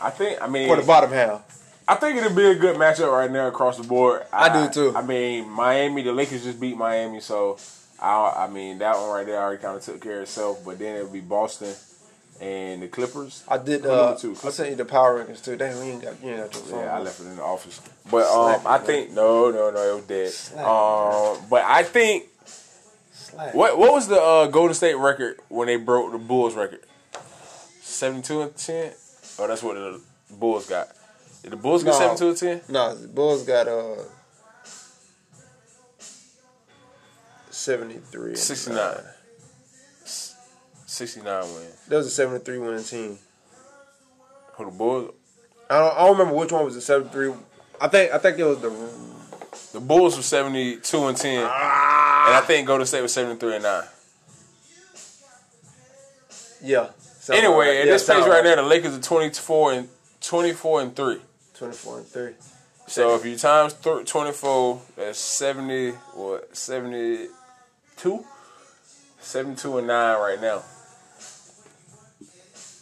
[0.00, 0.40] I think.
[0.40, 1.50] I mean, for the bottom half.
[1.86, 4.22] I think it'll be a good matchup right now across the board.
[4.32, 4.96] I do too.
[4.96, 7.58] I mean, Miami, the Lakers just beat Miami, so
[8.00, 10.64] I, I mean that one right there already kind of took care of itself.
[10.64, 11.74] But then it'll be Boston
[12.40, 13.42] and the Clippers.
[13.48, 13.86] I did.
[13.86, 14.32] Uh, two?
[14.44, 15.56] I sent you the power rankings too.
[15.56, 16.22] Damn, we ain't got.
[16.22, 16.80] You ain't got your phone.
[16.80, 17.80] Yeah, I left it in the office.
[18.10, 18.86] But um, Slack, I man.
[18.86, 20.30] think no, no, no, it was dead.
[20.30, 22.24] Slack, Um, but I think
[23.12, 23.54] Slack.
[23.54, 26.80] what what was the uh, Golden State record when they broke the Bulls record?
[27.82, 28.92] Seventy two and ten.
[29.38, 30.88] Oh, that's what the Bulls got.
[31.42, 31.98] Did the Bulls get No.
[31.98, 32.60] seventy two and ten?
[32.74, 33.96] No, the Bulls got uh
[37.50, 38.34] seventy three.
[38.36, 38.96] 69.
[40.94, 41.86] 69 wins.
[41.88, 43.18] That was a seventy three win team.
[44.54, 45.12] Who the Bulls?
[45.68, 47.32] I don't, I don't remember which one was the seventy three.
[47.80, 48.70] I think I think it was the.
[49.72, 51.44] The Bulls were 72 and 10.
[51.48, 52.26] Ah.
[52.28, 53.82] And I think Golden State was 73 and 9.
[56.62, 56.90] Yeah.
[57.30, 57.76] Anyway, right.
[57.78, 59.88] at Yeah, this sound right now, the Lakers are 24 and
[60.20, 61.20] 24 and 3.
[61.54, 62.32] Twenty four and three.
[62.88, 68.24] So if you times th- 24, that's 70, what, 72?
[69.20, 70.62] 72 and 9 right now.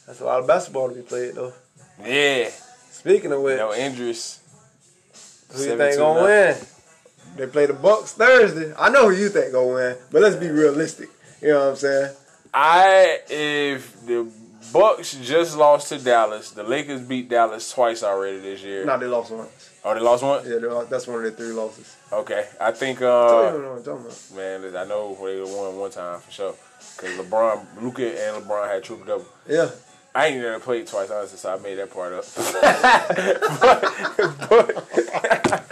[0.07, 1.53] That's a lot of basketball to be played though.
[2.05, 2.51] Yeah.
[2.91, 4.41] Speaking of which, No injuries.
[5.53, 6.57] who you think gonna win?
[7.37, 8.75] They play the Bucks Thursday.
[8.79, 11.09] I know who you think gonna win, but let's be realistic.
[11.41, 12.15] You know what I'm saying?
[12.55, 14.31] I if the
[14.73, 18.85] Bucks just lost to Dallas, the Lakers beat Dallas twice already this year.
[18.85, 19.71] No, they lost once.
[19.85, 20.47] Oh, they lost one.
[20.47, 21.97] Yeah, lost, that's one of their three losses.
[22.13, 24.37] Okay, I think I uh, don't know what I'm talking about.
[24.37, 26.55] man, I know they won one time for sure.
[26.97, 29.27] Cause LeBron, Luka, and LeBron had triple double.
[29.49, 29.71] Yeah.
[30.15, 32.25] I ain't never played twice, honestly, so I made that part up.
[33.61, 33.81] but,
[34.49, 35.69] but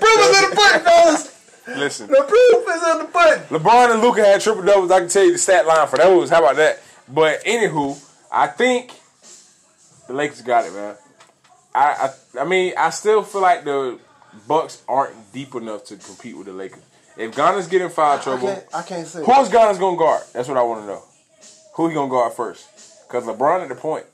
[0.00, 1.66] Proof is in the pudding, fellas.
[1.76, 3.42] listen, The proof is in the pudding.
[3.44, 4.90] LeBron and Luka had triple doubles.
[4.90, 6.30] I can tell you the stat line for those.
[6.30, 6.80] How about that?
[7.08, 7.98] But anywho,
[8.32, 8.92] I think
[10.06, 10.94] the Lakers got it, man.
[11.74, 13.98] I, I I mean, I still feel like the
[14.48, 16.82] Bucks aren't deep enough to compete with the Lakers.
[17.16, 19.18] If Giannis getting foul I trouble, can't, I can't say.
[19.18, 20.22] who's Giannis gonna guard?
[20.32, 21.02] That's what I want to know.
[21.74, 22.66] Who he gonna guard first?
[23.10, 24.06] Because LeBron at the point.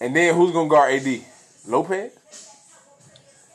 [0.00, 1.22] And then who's gonna guard AD?
[1.66, 2.12] Lopez.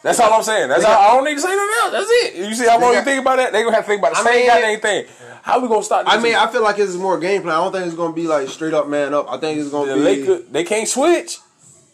[0.01, 0.67] That's all I'm saying.
[0.67, 0.95] That's They all.
[0.95, 1.91] got- I don't need to say nothing else.
[1.91, 2.35] That's it.
[2.49, 3.53] You see how long you think about that?
[3.53, 5.05] They gonna have to think about the I same mean- goddamn thing.
[5.43, 6.05] How we gonna stop?
[6.05, 7.53] This I mean, I feel like it's more game plan.
[7.55, 9.29] I don't think it's gonna be like straight up man up.
[9.31, 10.01] I think it's gonna the be.
[10.01, 11.37] Lakers they can't switch.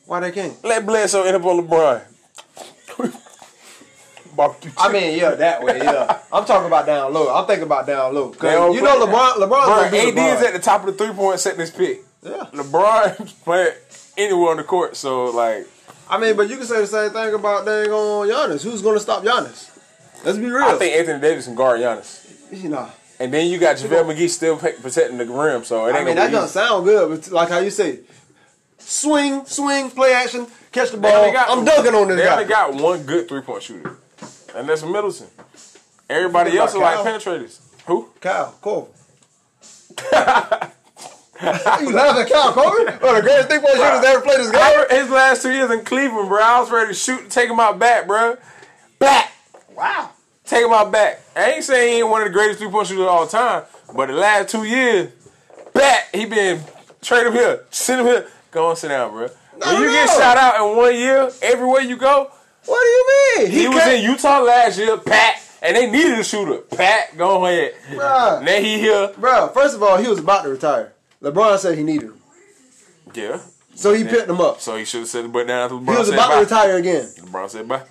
[0.06, 0.54] Why they can't?
[0.63, 2.02] Let Bledsoe end up on LeBron.
[4.39, 6.19] Barbecue I mean, yeah, that way, yeah.
[6.34, 7.28] I'm talking about down low.
[7.36, 8.30] I'm thinking about down low.
[8.30, 10.36] 'Cause They you know, LeBron, LeBron's Bro, gonna AD LeBron.
[10.38, 12.02] is at the top of the three point setting his pick.
[12.23, 12.45] yeah.
[12.54, 13.73] LeBron playing
[14.17, 15.67] anywhere on the court, so like
[16.10, 18.63] I mean, but you can say the same thing about dang on Giannis.
[18.63, 19.69] Who's gonna stop Giannis?
[20.23, 20.63] Let's be real.
[20.63, 22.25] I think Anthony Davis can guard Giannis.
[22.52, 22.89] you know.
[23.21, 26.15] And then you got JaVale McGee still protecting the rim, so it ain't I mean,
[26.15, 27.99] gonna that doesn't sound good, but like how you say,
[28.78, 31.32] swing, swing, play action, catch the ball.
[31.34, 32.34] got- I'm dunking on this They guy.
[32.34, 33.97] only got one good three point shooter,
[34.55, 35.27] and that's Middleton.
[36.09, 37.59] Everybody else are about like penetrators.
[37.85, 38.09] Who?
[38.21, 38.88] Kyle Korver.
[41.81, 43.01] you laughing at Kyle Korver?
[43.01, 44.85] One of the greatest three point shooters ever played this game.
[44.89, 47.59] his last two years in Cleveland, bro, I was ready to shoot and take him
[47.59, 48.38] out back, bro.
[48.99, 49.31] Back.
[49.75, 50.12] Wow.
[50.45, 51.21] Take him out back.
[51.35, 53.63] I ain't saying he ain't one of the greatest three point shooters of all time,
[53.95, 55.12] but the last two years,
[55.73, 56.62] back, he been
[57.01, 58.27] trade him here, send him here.
[58.51, 59.27] Go on, sit down, bro.
[59.27, 60.17] No, When No, you get no.
[60.19, 62.31] shot out in one year, everywhere you go,
[62.69, 63.05] What do you
[63.47, 63.51] mean?
[63.51, 66.58] he, was in Utah last year, Pat, and they needed a shooter.
[66.58, 67.73] Pat, go ahead.
[67.91, 68.43] Bruh.
[68.43, 69.12] Now he here.
[69.17, 70.93] Bro, first of all, he was about to retire.
[71.21, 72.21] LeBron said he needed him.
[73.13, 73.39] Yeah.
[73.75, 74.62] So he picked him up.
[74.62, 76.36] So he should have said down after LeBron He was about bye.
[76.36, 77.05] to retire again.
[77.05, 77.84] LeBron said bye.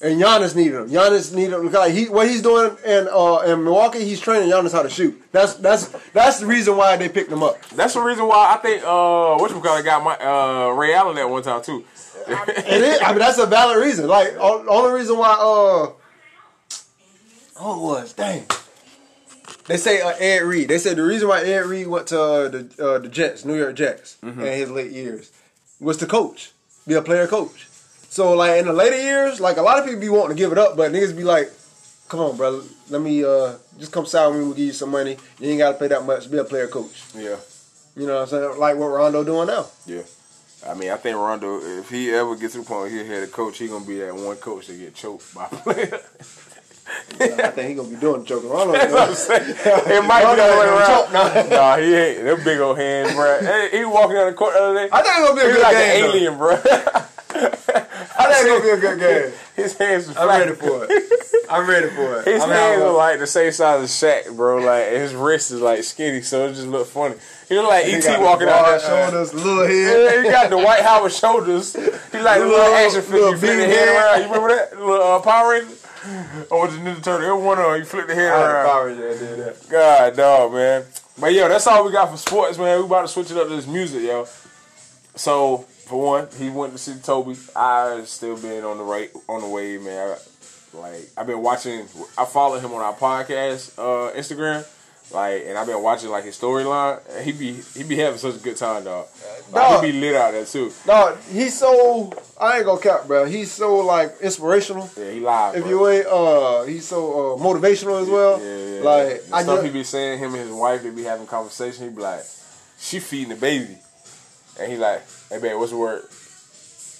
[0.00, 0.88] And Giannis needed him.
[0.90, 1.72] Giannis needed him.
[1.72, 5.20] Like he, what he's doing in uh, in Milwaukee, he's training Giannis how to shoot.
[5.32, 7.60] That's that's that's the reason why they picked him up.
[7.70, 10.94] That's the reason why I think uh what you call it got my uh Ray
[10.94, 11.84] Allen that one time too.
[12.26, 13.00] It is.
[13.02, 14.06] I mean, that's a valid reason.
[14.08, 15.92] Like only reason why uh,
[17.60, 18.46] oh it was dang.
[19.66, 20.68] They say uh, Ed Reed.
[20.68, 23.56] They said the reason why Ed Reed went to uh, the uh, the Jets, New
[23.56, 25.30] York Jets, in his late years,
[25.80, 26.52] was to coach,
[26.86, 27.66] be a player coach.
[28.10, 30.52] So like in the later years, like a lot of people be wanting to give
[30.52, 31.50] it up, but niggas be like,
[32.08, 32.60] "Come on, brother,
[32.90, 34.44] let me uh, just come side with me.
[34.44, 35.16] We'll give you some money.
[35.40, 36.30] You ain't got to pay that much.
[36.30, 37.36] Be a player coach." yeah,
[37.96, 38.58] You know what I'm saying?
[38.58, 39.66] Like what Rondo doing now.
[39.86, 40.02] yeah.
[40.66, 43.22] I mean, I think Rondo, if he ever gets to the point where he had
[43.22, 46.00] a coach, he gonna be that one coach that get choked by a player.
[47.20, 48.50] I think he gonna be doing choking.
[48.50, 48.72] around.
[48.72, 49.56] That's what I'm saying.
[49.86, 50.86] It might be the way around.
[50.86, 51.42] Choke, nah.
[51.56, 52.24] Nah, he ain't.
[52.24, 53.38] Them big old hands, bro.
[53.40, 54.88] Hey, he walking down the court the other day.
[54.92, 56.04] I think it's gonna be a He good like game.
[56.04, 56.50] an alien, bro.
[56.56, 59.32] I think it's gonna be a good game.
[59.56, 61.23] His hands are I'm ready for it.
[61.50, 62.26] I'm ready for it.
[62.26, 64.58] His I'm hands are like the same size as Shaq, bro.
[64.58, 67.14] Like his wrist is like skinny, so it just look funny.
[67.48, 68.80] He look like He ET walking out there.
[68.80, 70.14] shoulders, little head.
[70.14, 71.72] Yeah, he got the Dwight Howard shoulders.
[71.74, 71.80] He
[72.20, 73.18] like little Little- action figure.
[73.18, 74.18] You flip the head around.
[74.22, 74.78] You remember that?
[74.78, 75.74] Little uh, Power Ranger?
[76.50, 77.28] Or was it Ninja Turtle?
[77.30, 77.78] It was one of them.
[77.78, 78.66] You flip the head I around.
[78.66, 79.68] Power Ranger did that.
[79.70, 80.84] God, dog, man.
[81.18, 82.78] But yo, that's all we got for sports, man.
[82.80, 84.26] We about to switch it up to this music, yo.
[85.16, 87.36] So for one, he went to see Toby.
[87.54, 90.10] I still been on the right on the wave, man.
[90.10, 90.16] I,
[90.74, 91.86] like I've been watching.
[92.18, 94.66] I follow him on our podcast, uh, Instagram.
[95.12, 96.98] Like, and I've been watching like his storyline.
[97.22, 99.06] He be he be having such a good time, dog.
[99.52, 99.84] Like, Dog.
[99.84, 100.72] he be lit out there too.
[100.86, 102.10] No, he's so
[102.40, 103.26] I ain't gonna cap, bro.
[103.26, 104.90] He's so like inspirational.
[104.96, 105.56] Yeah, he live.
[105.56, 105.70] If bro.
[105.70, 108.40] you ain't, uh, he's so uh, motivational as well.
[108.40, 108.80] Yeah, yeah.
[108.82, 111.26] Like the I stuff just, he be saying, him and his wife, they be having
[111.26, 111.84] conversation.
[111.84, 112.22] He be like,
[112.78, 113.76] "She feeding the baby,"
[114.58, 116.02] and he like, "Hey, babe, what's the word?"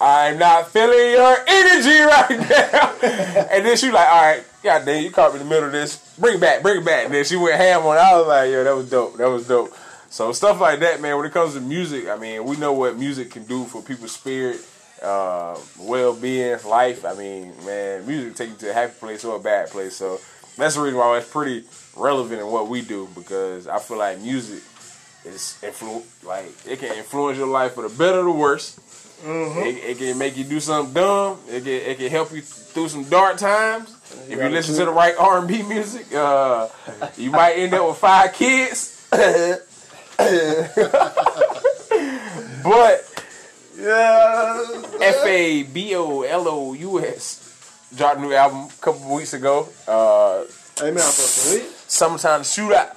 [0.00, 2.94] I'm not feeling your energy right now.
[3.50, 5.72] and then she like, "All right, God damn, you caught me in the middle of
[5.72, 5.96] this.
[6.18, 7.96] Bring it back, bring it back." And then she went ham on.
[7.96, 8.00] it.
[8.00, 9.16] I was like, "Yo, that was dope.
[9.16, 9.72] That was dope."
[10.10, 11.16] So stuff like that, man.
[11.16, 14.12] When it comes to music, I mean, we know what music can do for people's
[14.12, 14.60] spirit,
[15.02, 17.04] uh, well-being, life.
[17.04, 19.96] I mean, man, music take you to a happy place or a bad place.
[19.96, 20.20] So
[20.56, 21.64] that's the reason why it's pretty
[21.96, 24.62] relevant in what we do because I feel like music
[25.24, 28.78] is influ- like it can influence your life for the better or the worse.
[29.26, 31.38] It, it can make you do something dumb.
[31.48, 33.96] It can, it can help you through some dark times.
[34.28, 36.68] If you listen to the right R and B music, uh,
[37.16, 39.06] you might end up with five kids.
[39.10, 39.58] but
[43.78, 44.82] yeah.
[45.00, 49.32] F A B O L O U S dropped a new album a couple weeks
[49.34, 49.68] ago.
[49.86, 50.44] Uh,
[50.76, 50.98] Hey man.
[51.02, 52.96] Summertime Shootout.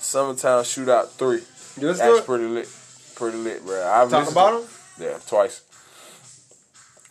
[0.00, 1.42] Summertime Shootout three.
[1.78, 2.68] You That's pretty lit.
[3.14, 3.86] Pretty lit, bro.
[3.86, 4.68] I've Talk listened about to, him.
[5.02, 5.62] Yeah, twice.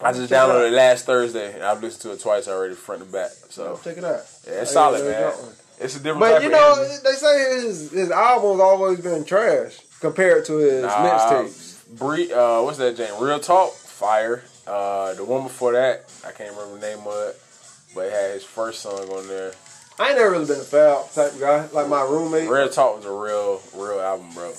[0.04, 3.04] I just it downloaded it last Thursday and I've listened to it twice already, front
[3.06, 3.30] to back.
[3.50, 4.22] So Check it out.
[4.48, 5.12] yeah, it's I solid, man.
[5.12, 5.54] never got one.
[5.80, 6.96] It's a different But you know, energy.
[7.04, 11.98] they say his his album's always been trash compared to his Nah, mixtapes.
[11.98, 13.12] Bree, uh, what's that, Jane?
[13.20, 14.44] Real Talk, Fire.
[14.66, 17.40] Uh, the one before that, I can't remember the name of it,
[17.94, 19.52] but it had his first song on there.
[20.00, 21.68] I ain't never really been a foul type of guy.
[21.74, 22.50] Like my roommate.
[22.50, 24.54] Real Talk was a real, real album, bro.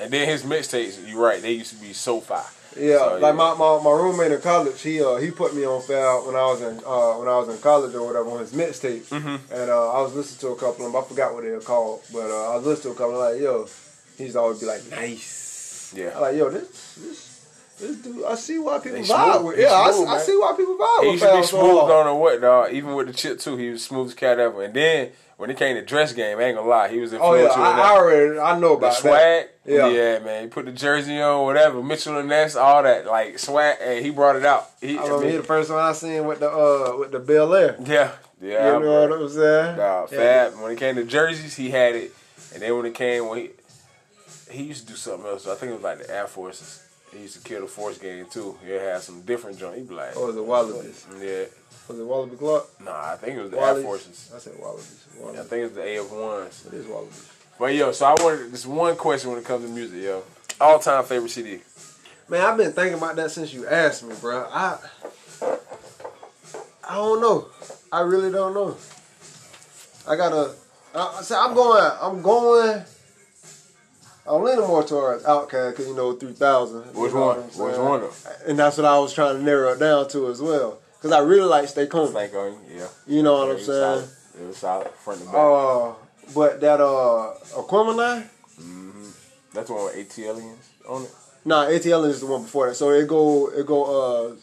[0.00, 2.44] And then his mixtapes, you're right, they used to be so fire.
[2.76, 3.32] Yeah, So, like yeah.
[3.32, 6.44] my, my, my roommate in college, he uh, he put me on foul when I
[6.46, 9.52] was in uh, when I was in college or whatever on his mixtape, Mm-hmm.
[9.52, 11.02] and uh, I was listening to a couple of them.
[11.02, 13.20] I forgot what they were called, but uh, I was listening to a couple.
[13.22, 13.66] Of them, like yo,
[14.18, 15.92] he's always be like nice.
[15.96, 16.12] Yeah.
[16.14, 18.24] I like yo, this this this dude.
[18.26, 19.46] I see why people They vibe smooth.
[19.46, 19.58] with.
[19.58, 20.24] Yeah, I, smooth, I man.
[20.24, 22.72] see why people vibe He with used to be smooth on the what, dog.
[22.72, 24.62] Even with the chip too, he was smooth as cat ever.
[24.64, 27.52] And then when it came to dress game, I ain't gonna lie, he was influential.
[27.52, 27.80] Oh yeah, I.
[27.80, 29.54] I already I know the about swag, that.
[29.64, 29.88] Yeah.
[29.88, 30.18] yeah.
[30.18, 30.42] man.
[30.42, 31.82] He put the jersey on, whatever.
[31.82, 34.68] Mitchell and Ness, all that, like swag, and he brought it out.
[34.80, 37.20] He, I I mean, he the first one I seen with the uh with the
[37.20, 37.76] Bel Air.
[37.86, 38.74] yeah, yeah.
[38.74, 39.76] You know what I'm saying?
[39.78, 40.06] Yeah.
[40.06, 40.60] Fab.
[40.60, 42.12] When it came to jerseys, he had it,
[42.52, 43.50] and then when it came when he
[44.50, 45.46] he used to do something else.
[45.46, 46.82] I think it was like the Air Forces.
[47.12, 48.58] He used to kill the Force game too.
[48.64, 49.76] He had some different joint.
[49.78, 51.04] He'd be like, Or was it Wallabees?
[51.22, 51.44] yeah,
[51.88, 52.66] Was it Wallabee Clark?
[52.84, 53.12] nah.
[53.12, 53.76] I think it was the Wallabees?
[53.76, 54.32] Air Forces.
[54.34, 55.04] I said Wallabees.
[55.16, 55.44] I Wallabees.
[55.46, 56.66] think it's the AF ones.
[56.66, 57.32] It is Wallabees.
[57.58, 60.22] But yo, so I wanted this one question when it comes to music, yo.
[60.60, 61.60] All time favorite CD.
[62.28, 64.46] Man, I've been thinking about that since you asked me, bro.
[64.52, 64.76] I
[66.88, 67.48] I don't know.
[67.90, 68.76] I really don't know.
[70.06, 70.54] I gotta.
[70.94, 71.90] I, I say I'm going.
[72.00, 72.82] I'm going.
[74.26, 76.94] I'm leaning more towards Outkast because you know 3000.
[76.94, 77.38] Which you know one?
[77.38, 78.12] Which one though?
[78.46, 80.78] And that's what I was trying to narrow it down to as well.
[80.98, 81.86] Because I really like Stay.
[81.86, 81.94] Think
[82.34, 82.86] on yeah.
[83.06, 83.66] You know what it I'm saying?
[83.66, 84.08] solid.
[84.40, 85.34] It was solid, front to back.
[85.34, 85.92] Uh,
[86.34, 88.26] but that uh, Aquemini?
[89.54, 90.56] That's the one with ATLiens
[90.88, 91.10] on it.
[91.44, 92.74] Nah, ATL is the one before that.
[92.74, 94.34] So it go it go uh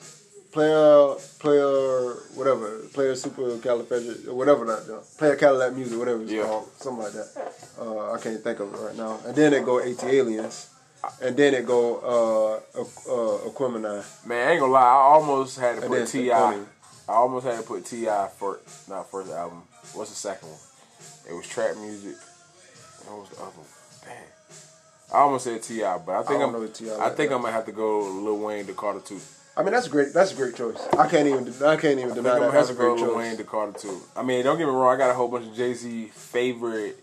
[0.51, 6.43] player player whatever player super califragilistic whatever that uh, player Cadillac music whatever it's Yeah.
[6.43, 7.53] called something like that.
[7.79, 9.19] Uh, I can't think of it right now.
[9.25, 10.67] And then it go ATLiens,
[11.21, 14.03] and then it go uh uh Aquemini.
[14.27, 16.31] Man, I ain't gonna lie, I almost had to put Ti.
[16.31, 18.27] I almost had to put T.I.
[18.39, 19.61] first, not first album.
[19.93, 20.57] What's the second one?
[21.29, 22.15] It was trap music.
[23.05, 23.67] What was the other one?
[24.03, 25.15] Damn.
[25.15, 26.51] I almost said T.I., but I think I I'm.
[26.51, 26.93] don't know T.I.
[26.93, 27.35] I like think that.
[27.35, 29.19] I might have to go Lil Wayne to Carter two.
[29.57, 30.83] I mean that's a great that's a great choice.
[30.97, 32.39] I can't even I can't even I deny I'm that.
[32.39, 33.37] gonna have That's to a go great Lil Wayne choice.
[33.37, 34.01] to Carter two.
[34.15, 36.97] I mean, don't get me wrong, I got a whole bunch of Jay Z favorite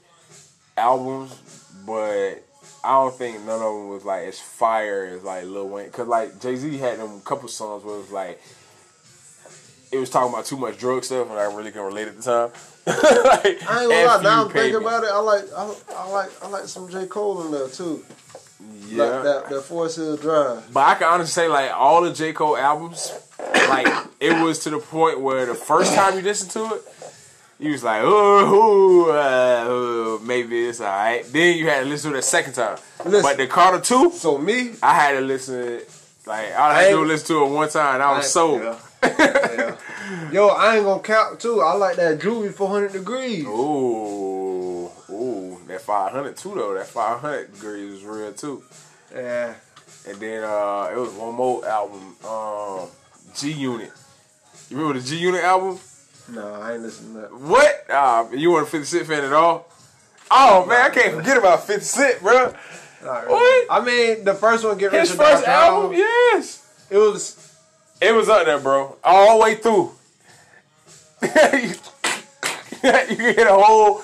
[0.76, 1.40] albums,
[1.86, 2.44] but
[2.85, 5.91] I don't think none of them was like as fire as like Lil Wayne.
[5.91, 8.41] Cause like Jay Z had them couple songs where it was like
[9.93, 12.22] it was talking about too much drug stuff, and I really can relate at the
[12.22, 12.51] time.
[12.87, 14.22] like, I ain't gonna lie.
[14.22, 14.87] Now I'm thinking pavement.
[14.87, 15.11] about it.
[15.12, 18.05] I like I, I like I like some J Cole in there too.
[18.89, 19.05] Yeah.
[19.05, 20.72] Like that that Forest Hill Drive.
[20.72, 22.33] But I can honestly say, like, all the J.
[22.33, 23.12] Cole albums,
[23.68, 23.89] like,
[24.20, 26.83] it was to the point where the first time you listen to it,
[27.62, 31.24] you was like, oh, uh, maybe it's alright.
[31.32, 32.78] Then you had to listen to it a second time.
[33.04, 33.22] Listen.
[33.22, 35.90] But the Carter 2, So me, I had to listen to it,
[36.26, 38.28] like, all I had to do listen to it one time, and I was I-
[38.28, 38.62] sold.
[38.62, 38.76] yeah.
[39.04, 39.76] Yeah.
[40.32, 41.60] Yo, I ain't gonna count too.
[41.60, 43.44] I like that Juvie 400 degrees.
[43.46, 46.74] Ooh, ooh, that 500 too, though.
[46.74, 48.62] That 500 degrees is real, too.
[49.14, 49.54] Yeah.
[50.08, 52.88] And then uh, it was one more album, um,
[53.34, 53.90] G Unit.
[54.70, 55.78] You remember the G Unit album?
[56.29, 57.33] No, I ain't listening to that.
[57.35, 57.91] What?
[57.91, 59.68] Uh, you weren't a 50 Cent fan at all?
[60.31, 62.55] Oh man, I can't forget about 50 Cent, bro.
[63.05, 63.66] Not What?
[63.70, 66.87] I mean, the first one, Get Rich His or Die first Trying, album, yes.
[66.91, 67.57] It was.
[68.01, 68.97] It was up there, bro.
[69.05, 69.93] All the way through.
[71.23, 74.03] you hit a whole,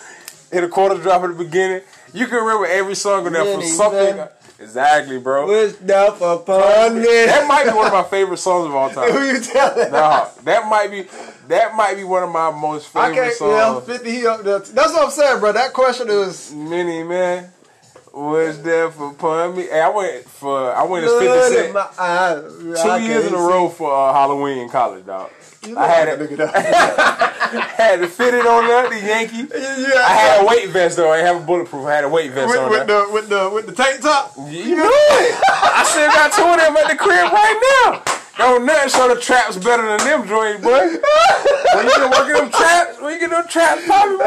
[0.53, 1.83] hit a quarter drop at the beginning.
[2.13, 4.27] You can remember every song on there from something.
[4.61, 5.47] Exactly, bro.
[5.47, 7.03] Wish death upon me.
[7.03, 9.13] That might be one of my favorite songs of all time.
[9.13, 9.93] Who you telling?
[9.93, 11.07] Nah, that might be
[11.47, 13.51] that might be one of my most I favorite can't.
[13.53, 14.59] Yeah, 50 he up there.
[14.59, 15.53] That's what I'm saying, bro.
[15.53, 16.53] That question is.
[16.53, 17.53] Many man
[18.13, 19.65] was there for upon me.
[19.65, 23.39] Hey, I went for I went as Blood fifty cent two I years in a
[23.39, 25.31] row for uh, Halloween in college, dog.
[25.77, 26.21] I had it.
[26.21, 26.47] like a
[27.49, 29.49] had to fit it on there, the Yankee.
[29.49, 31.11] yeah, I had a weight vest though.
[31.11, 31.87] I didn't have a bulletproof.
[31.87, 33.07] I had a weight vest with, on with there.
[33.07, 34.35] the with the with the tank top.
[34.37, 35.35] You know it.
[35.49, 38.03] I still got two of them at the crib right now.
[38.39, 40.71] Don't nothing show the traps better than them joints, boy.
[40.71, 44.25] when you been working them traps, when you get them traps popping, boy.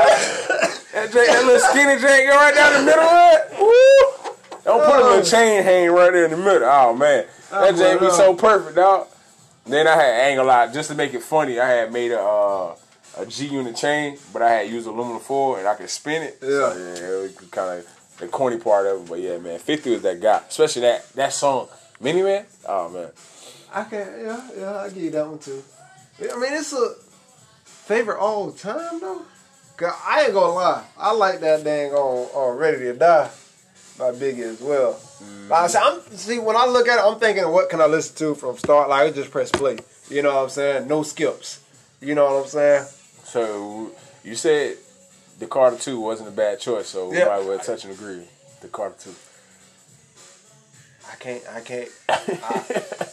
[0.92, 3.56] That, jank, that little skinny jank go right down the middle of it.
[3.58, 4.34] Woo!
[4.66, 5.24] Don't put a little oh.
[5.24, 6.68] chain hanging right there in the middle.
[6.68, 8.36] Oh man, that oh, jank be so oh.
[8.36, 9.08] perfect, dog.
[9.66, 12.76] Then I had ain't gonna just to make it funny, I had made a uh,
[13.18, 16.38] a G unit chain, but I had used aluminum foil and I could spin it.
[16.42, 16.80] So, Yeah.
[16.80, 17.88] yeah, it was kind of
[18.20, 19.10] the corny part of it.
[19.10, 21.68] But yeah, man, Fifty was that guy, especially that that song,
[22.00, 22.46] Many Men.
[22.68, 23.10] Oh man,
[23.74, 25.64] I can yeah yeah I give you that one too.
[26.22, 26.96] I mean it's a
[27.66, 29.22] favorite all time though.
[29.78, 33.30] 'Cause I ain't gonna lie, I like that dang on, on Ready to Die
[33.98, 35.00] by Biggie as well.
[35.50, 37.86] Like I said, I'm see when I look at it, I'm thinking what can I
[37.86, 38.90] listen to from start?
[38.90, 39.78] Like I just press play.
[40.10, 40.88] You know what I'm saying?
[40.88, 41.60] No skips.
[42.00, 42.86] You know what I'm saying?
[43.24, 43.92] so
[44.24, 44.78] you said
[45.40, 47.26] the Carter Two wasn't a bad choice, so we Yeah.
[47.26, 48.24] might well touch and agree.
[48.62, 49.16] The Carter Two.
[51.12, 51.44] I can't.
[51.54, 51.90] I can't.
[52.10, 53.04] I,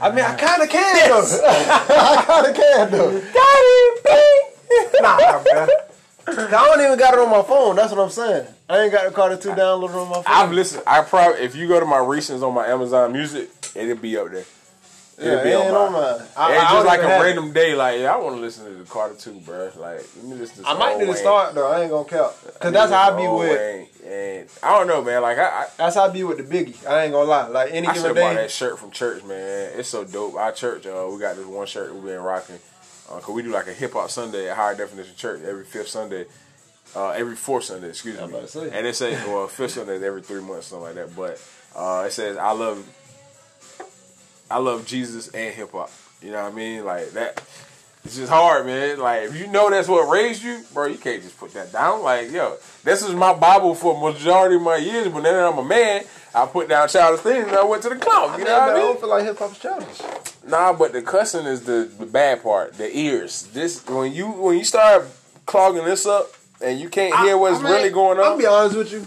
[0.00, 1.40] I mean, I kind of can though.
[1.48, 3.20] I kind of can though.
[5.00, 5.68] Nah, man.
[6.26, 7.76] I don't even got it on my phone.
[7.76, 8.46] That's what I'm saying.
[8.68, 10.24] I ain't got the Carter 2 downloaded on my phone.
[10.26, 10.82] I've listened.
[10.86, 14.30] I probably if you go to my recents on my Amazon Music, it'll be up
[14.30, 14.44] there.
[15.18, 15.82] yeah, It'll be it on ain't mine.
[15.86, 16.28] on mine.
[16.36, 17.24] I, it's I just like a have it.
[17.24, 17.74] random day.
[17.74, 19.70] Like, yeah, I want to listen to the Carter Two, bro.
[19.76, 21.20] Like, let me listen to I might old need to Wayne.
[21.20, 21.70] start though.
[21.72, 22.32] I ain't gonna count.
[22.60, 23.58] Cause that's how I be with.
[23.58, 23.86] Wayne.
[24.06, 25.20] And I don't know, man.
[25.22, 26.86] Like, I, That's how I be with the Biggie.
[26.86, 27.46] I ain't gonna lie.
[27.48, 29.72] Like any I, I should given have bought that shirt from church, man.
[29.78, 30.34] It's so dope.
[30.34, 32.58] Our church, uh, we got this one shirt we've been rocking.
[33.10, 35.88] Uh, Cause we do like a hip hop Sunday at High Definition Church every fifth
[35.88, 36.26] Sunday,
[36.94, 38.22] uh, every fourth Sunday, excuse me.
[38.22, 38.70] I'm about to say.
[38.72, 41.14] And it says, well, fifth Sunday is every three months, something like that.
[41.14, 41.42] But
[41.76, 42.86] uh, it says, I love,
[44.50, 45.90] I love Jesus and hip hop.
[46.22, 46.84] You know what I mean?
[46.84, 47.42] Like that.
[48.04, 48.98] It's just hard, man.
[49.00, 52.02] Like if you know that's what raised you, bro, you can't just put that down.
[52.02, 55.08] Like yo, this is my Bible for majority of my years.
[55.08, 56.04] But then I'm a man.
[56.34, 58.38] I put down childish things and I went to the club.
[58.38, 58.76] You know what I mean?
[58.76, 60.00] I don't feel like hip hop's childish.
[60.46, 62.74] Nah, but the cussing is the, the bad part.
[62.74, 63.48] The ears.
[63.52, 65.06] This when you when you start
[65.44, 68.24] clogging this up and you can't hear what's I mean, really going on.
[68.24, 69.06] I'll be honest with you.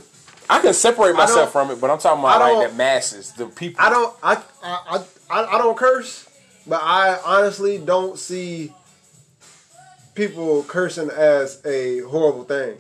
[0.50, 3.82] I can separate myself from it, but I'm talking about like the masses, the people.
[3.84, 4.16] I don't.
[4.22, 6.28] I I I, I don't curse,
[6.68, 8.74] but I honestly don't see
[10.14, 12.78] people cursing as a horrible thing.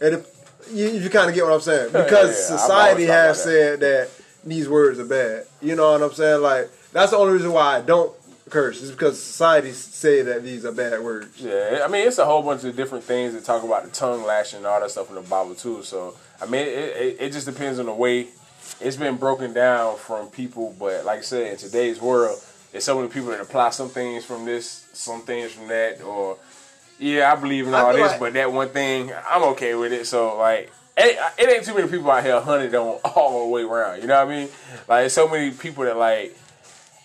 [0.00, 0.26] And if
[0.72, 2.60] you, you kind of get what I'm saying, because yeah, yeah.
[2.60, 4.10] Society has about said that
[4.44, 5.44] these words are bad.
[5.60, 6.42] You know what I'm saying?
[6.42, 8.12] Like that's the only reason why I don't
[8.52, 11.40] curse is because society say that these are bad words.
[11.40, 14.24] Yeah, I mean it's a whole bunch of different things that talk about the tongue
[14.24, 15.82] lashing and all that stuff in the Bible too.
[15.82, 18.28] So I mean, it, it, it just depends on the way
[18.80, 20.74] it's been broken down from people.
[20.78, 22.38] But like I said, in today's world,
[22.70, 26.36] there's so many people that apply some things from this, some things from that, or
[26.98, 30.06] yeah, I believe in all this, like- but that one thing I'm okay with it.
[30.06, 30.70] So like.
[30.94, 34.02] It, it ain't too many people out here hunted on all the way around.
[34.02, 34.48] You know what I mean?
[34.86, 36.36] Like so many people that like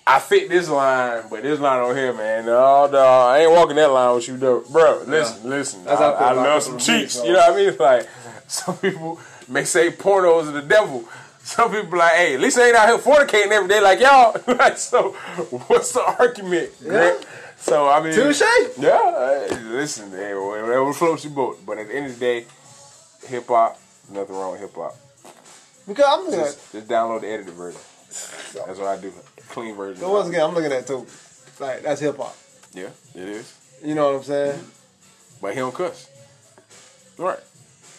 [0.10, 2.46] I fit this line, but this line on here, man.
[2.46, 5.04] No, no, I ain't walking that line with you, though, bro.
[5.06, 5.84] Listen, listen.
[5.84, 7.22] That's I, I I love some cheeks.
[7.26, 7.78] You know what I mean?
[7.78, 8.08] Like
[8.48, 11.04] some people may say pornos are the devil.
[11.44, 14.34] Some people like, hey, at least ain't out here fornicating every day like y'all.
[14.48, 15.12] like, so
[15.68, 16.72] what's the argument?
[16.82, 17.26] Grant?
[17.58, 18.42] So I mean, Touche.
[18.78, 21.60] Yeah, hey, listen, hey, whatever floats your boat.
[21.66, 22.46] But at the end of the day,
[23.28, 23.78] hip hop,
[24.10, 24.96] nothing wrong with hip hop.
[25.86, 26.32] Because I'm.
[26.32, 27.82] Just, just download the edited version.
[28.08, 29.12] That's what I do.
[29.50, 30.02] Clean version.
[30.02, 31.06] So once again, I'm looking at too.
[31.60, 32.36] Like that's hip hop.
[32.74, 33.54] Yeah, it is.
[33.84, 34.60] You know what I'm saying?
[35.42, 36.10] But he don't cuss.
[37.18, 37.40] Right.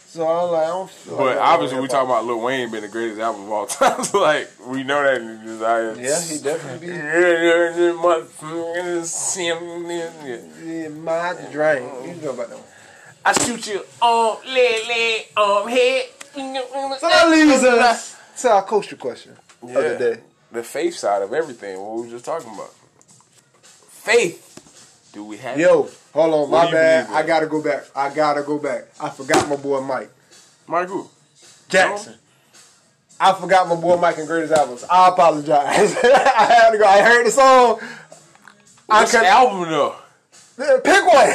[0.09, 2.82] So I'm like, I don't feel But that obviously, we talking about Lil Wayne being
[2.82, 4.03] the greatest album of all time.
[4.11, 5.99] so like, we know that in eyes.
[5.99, 7.68] Yeah, he definitely be Yeah.
[10.86, 11.92] in my drink.
[12.07, 12.64] You know about that one.
[13.24, 16.07] I shoot you on leg, leg, on head.
[16.32, 20.20] So that leaves us to our culture question of the day.
[20.53, 21.78] The faith side of everything.
[21.80, 22.72] What we were just talking about.
[23.62, 24.44] Faith.
[25.12, 25.59] Do we have?
[25.59, 27.09] Yo, hold on, What my bad.
[27.11, 27.84] I gotta go back.
[27.94, 28.84] I gotta go back.
[29.01, 30.11] I forgot my boy Mike
[30.66, 31.11] Michael.
[31.68, 32.14] Jackson.
[33.20, 34.84] I forgot my boy Mike and greatest albums.
[34.84, 35.96] I apologize.
[36.05, 36.84] I had to go.
[36.86, 37.80] I heard the song.
[38.88, 39.96] I What's could the album though?
[40.57, 41.28] pick one.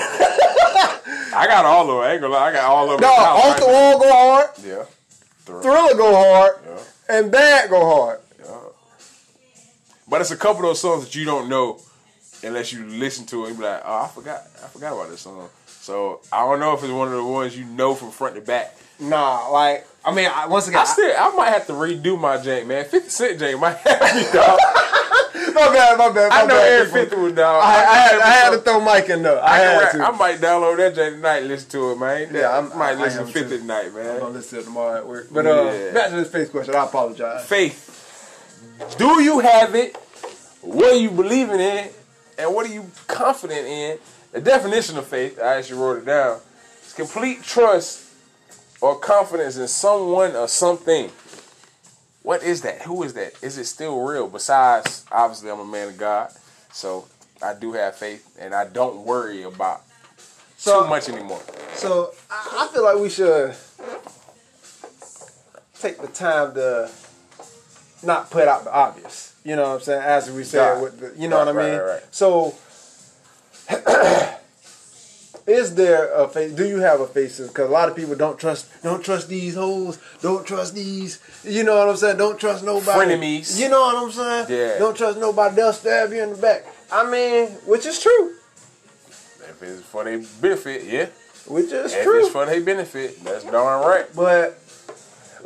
[1.35, 1.97] I got all of them.
[1.97, 2.49] I ain't gonna lie.
[2.49, 3.09] I got all of them.
[3.09, 4.49] no, off the wall go hard.
[4.65, 4.85] Yeah.
[5.45, 5.61] Thriller.
[5.61, 6.55] Thriller go hard.
[6.65, 7.17] Yeah.
[7.17, 8.19] And bad go hard.
[10.13, 11.79] But it's a couple of those songs that you don't know
[12.43, 14.43] unless you listen to it and be like, oh, I forgot.
[14.63, 15.49] I forgot about this song.
[15.65, 18.41] So I don't know if it's one of the ones you know from front to
[18.41, 18.77] back.
[18.99, 22.37] Nah, like I mean, I, once again, I still, I might have to redo my
[22.37, 22.85] jank, man.
[22.85, 24.59] 50 Cent jank might have me, dog.
[25.55, 26.29] my bad, my bad.
[26.29, 26.99] My I know bad, people.
[27.01, 27.63] 50 was dog.
[27.63, 29.41] I, I, had, I had to throw Mike in there.
[29.43, 30.07] I, I, had to.
[30.07, 32.29] I might download that jank tonight and listen to it, man.
[32.31, 33.57] Yeah, I I'm- might I- I listen to 50 too.
[33.61, 34.19] tonight, I'm man.
[34.19, 35.29] gonna listen to it tomorrow at work.
[35.31, 36.75] But uh, back to this face question.
[36.75, 37.47] I apologize.
[37.47, 37.89] Faith.
[38.97, 39.97] Do you have it?
[40.63, 41.89] What are you believing in?
[42.37, 43.99] And what are you confident in?
[44.31, 46.39] The definition of faith, I actually wrote it down,
[46.85, 48.09] is complete trust
[48.81, 51.11] or confidence in someone or something.
[52.23, 52.81] What is that?
[52.83, 53.33] Who is that?
[53.43, 54.27] Is it still real?
[54.29, 56.31] Besides, obviously, I'm a man of God,
[56.71, 57.05] so
[57.41, 59.81] I do have faith, and I don't worry about
[60.57, 61.41] So- too much anymore.
[61.75, 63.53] So I, I feel like we should
[65.79, 66.89] take the time to
[68.01, 69.32] not put out the obvious.
[69.43, 70.01] You know what I'm saying?
[70.01, 70.81] As we said, Right.
[70.83, 71.79] with the, you know Right, what I mean.
[71.79, 72.03] right, right.
[72.11, 72.55] So,
[75.45, 76.53] is there a face?
[76.53, 77.39] Do you have a face?
[77.39, 81.19] Because a lot of people don't trust, don't trust these hoes, don't trust these.
[81.43, 82.17] You know what I'm saying?
[82.17, 83.15] Don't trust nobody.
[83.15, 83.59] Frenemies.
[83.59, 84.45] You know what I'm saying?
[84.49, 84.79] Yeah.
[84.79, 85.55] Don't trust nobody.
[85.55, 86.65] They'll stab you in the back.
[86.91, 88.35] I mean, which is true.
[89.49, 91.07] If it's for their benefit, yeah.
[91.47, 92.19] Which is If true.
[92.21, 94.05] it's for their benefit, that's darn right.
[94.15, 94.57] But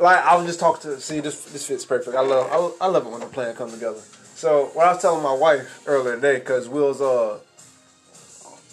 [0.00, 2.16] like I was just talking to see this this fits perfect.
[2.16, 4.00] I love I, I love it when the plan comes together.
[4.34, 7.38] So what I was telling my wife earlier today, because Will's uh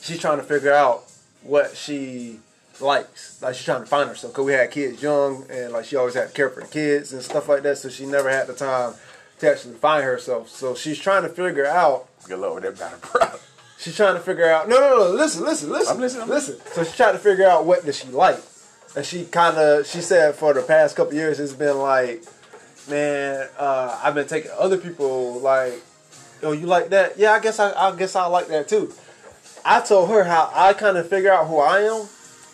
[0.01, 1.03] she's trying to figure out
[1.43, 2.39] what she
[2.80, 3.41] likes.
[3.41, 6.13] Like she's trying to find herself because we had kids young and like she always
[6.13, 7.78] had to care for the kids and stuff like that.
[7.78, 8.93] So she never had the time
[9.39, 10.49] to actually find herself.
[10.49, 13.39] So she's trying to figure out Good luck with that battle, bro.
[13.78, 14.67] She's trying to figure out.
[14.67, 15.09] No, no, no.
[15.11, 15.95] Listen, listen, listen.
[15.95, 16.57] I'm listening, I'm listen.
[16.73, 18.39] So she's trying to figure out what does she like,
[18.95, 22.23] and she kind of she said for the past couple years it's been like,
[22.89, 25.81] man, uh, I've been taking other people like,
[26.43, 27.17] oh, you like that?
[27.17, 28.93] Yeah, I guess I, I guess I like that too.
[29.63, 32.07] I told her how I kind of figure out who I am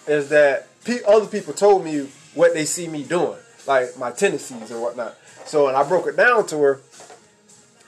[0.07, 3.37] is that pe- other people told me what they see me doing,
[3.67, 5.15] like my tendencies and whatnot.
[5.45, 6.81] So, and I broke it down to her.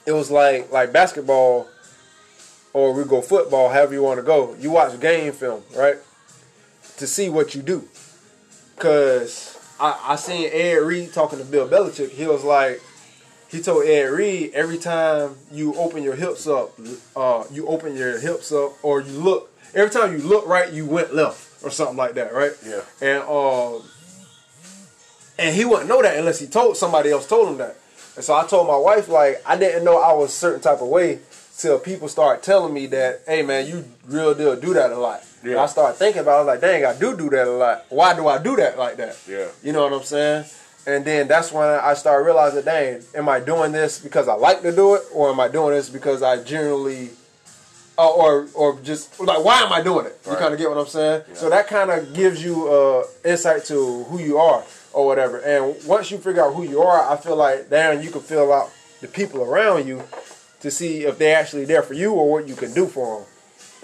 [0.06, 1.68] It was like like basketball
[2.74, 4.56] or we go football, however you want to go.
[4.60, 5.96] You watch game film, right?
[6.98, 7.88] To see what you do.
[8.84, 12.10] Cause I, I seen Ed Reed talking to Bill Belichick.
[12.10, 12.82] He was like,
[13.50, 16.78] he told Ed Reed every time you open your hips up,
[17.16, 19.50] uh, you open your hips up, or you look.
[19.74, 22.52] Every time you look right, you went left, or something like that, right?
[22.66, 22.82] Yeah.
[23.02, 23.84] And um,
[25.40, 27.78] and he wouldn't know that unless he told somebody else told him that.
[28.18, 30.82] And so I told my wife like I didn't know I was a certain type
[30.82, 31.20] of way
[31.58, 35.24] till people start telling me that, hey man, you real deal do that a lot.
[35.44, 35.62] Yeah.
[35.62, 37.86] I started thinking about it, I was like, dang, I do do that a lot.
[37.90, 39.18] Why do I do that like that?
[39.28, 39.48] Yeah.
[39.62, 40.46] You know what I'm saying?
[40.86, 44.62] And then that's when I started realizing, dang, am I doing this because I like
[44.64, 47.10] to do it, or am I doing this because I generally,
[47.98, 50.20] uh, or or just like why am I doing it?
[50.26, 50.40] You Right.
[50.40, 51.24] kind of get what I'm saying?
[51.30, 51.36] Yeah.
[51.36, 54.64] So that kind of gives you uh, insight to who you are
[54.94, 55.38] or whatever.
[55.40, 58.52] And once you figure out who you are, I feel like then you can fill
[58.52, 58.70] out
[59.02, 60.04] the people around you
[60.62, 63.28] to see if they're actually there for you or what you can do for them.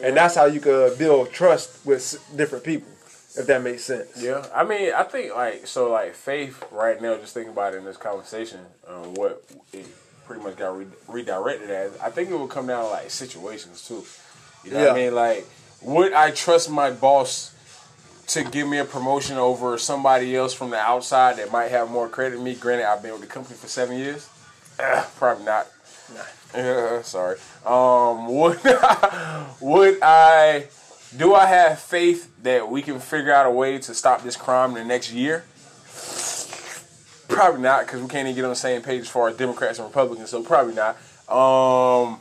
[0.04, 2.90] And that's how you could build trust with different people,
[3.38, 4.22] if that makes sense.
[4.22, 7.18] Yeah, I mean, I think like so, like faith right now.
[7.18, 9.44] Just thinking about it in this conversation, um, what
[9.74, 9.86] it,
[10.26, 11.98] pretty much got re- redirected as.
[12.00, 14.04] I think it would come down to like situations too.
[14.64, 15.16] You know what I mean?
[15.16, 15.46] Like,
[15.82, 17.56] would I trust my boss
[18.28, 22.08] to give me a promotion over somebody else from the outside that might have more
[22.08, 22.56] credit than me?
[22.56, 24.30] Granted, I've been with the company for seven years.
[24.78, 25.68] Eh, probably not.
[27.04, 27.38] Sorry.
[27.66, 28.60] Um, would
[29.62, 30.68] would I?
[31.16, 34.72] Do I have faith that we can figure out a way to stop this crime
[34.72, 35.44] in the next year?
[37.28, 39.80] Probably not, because we can't even get on the same page as far as Democrats
[39.80, 40.30] and Republicans.
[40.30, 40.98] So probably not.
[41.30, 42.20] Um,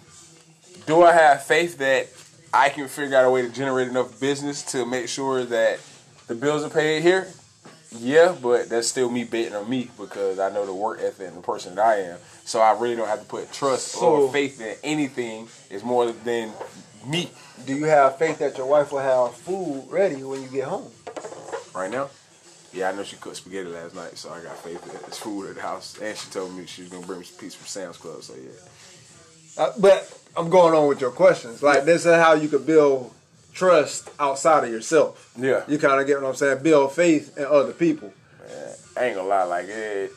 [0.87, 2.09] do I have faith that
[2.53, 5.81] I can figure out a way to generate enough business to make sure that
[6.27, 7.29] the bills are paid here?
[7.97, 11.37] Yeah, but that's still me betting on me because I know the work ethic and
[11.39, 12.19] the person that I am.
[12.49, 15.49] So I really don't have to put trust So- or faith in anything.
[15.69, 16.53] It's more than
[17.07, 17.31] me
[17.67, 20.91] Do you have faith that your wife will have food ready when you get home?
[21.75, 22.09] right now.
[22.73, 25.49] Yeah, I know she cooked spaghetti last night, so I got faith that it's food
[25.51, 25.97] at the house.
[26.01, 28.23] And she told me she was gonna bring me some pizza from Sam's Club.
[28.23, 31.63] So yeah, Uh, but I'm going on with your questions.
[31.63, 33.13] Like this is how you could build
[33.53, 35.31] trust outside of yourself.
[35.37, 35.63] yeah.
[35.69, 36.63] You kind of get what I'm saying.
[36.63, 38.11] Build faith in other people.
[38.97, 40.13] I ain't gonna lie, like it,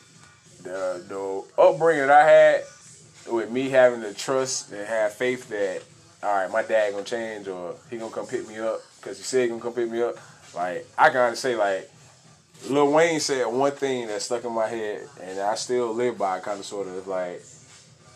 [0.63, 2.63] the the upbringing that I had
[3.31, 5.83] with me having to trust and have faith that
[6.23, 9.23] all right, my dad gonna change or he gonna come pick me up because he
[9.23, 10.15] said he gonna come pick me up.
[10.55, 11.89] Like I can say like
[12.69, 16.39] Lil Wayne said one thing that stuck in my head and I still live by
[16.39, 17.41] kind of sort of like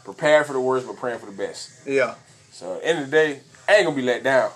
[0.04, 1.88] prepare for the worst but praying for the best.
[1.88, 2.16] Yeah.
[2.52, 4.52] So at the end of the day, I ain't gonna be let down.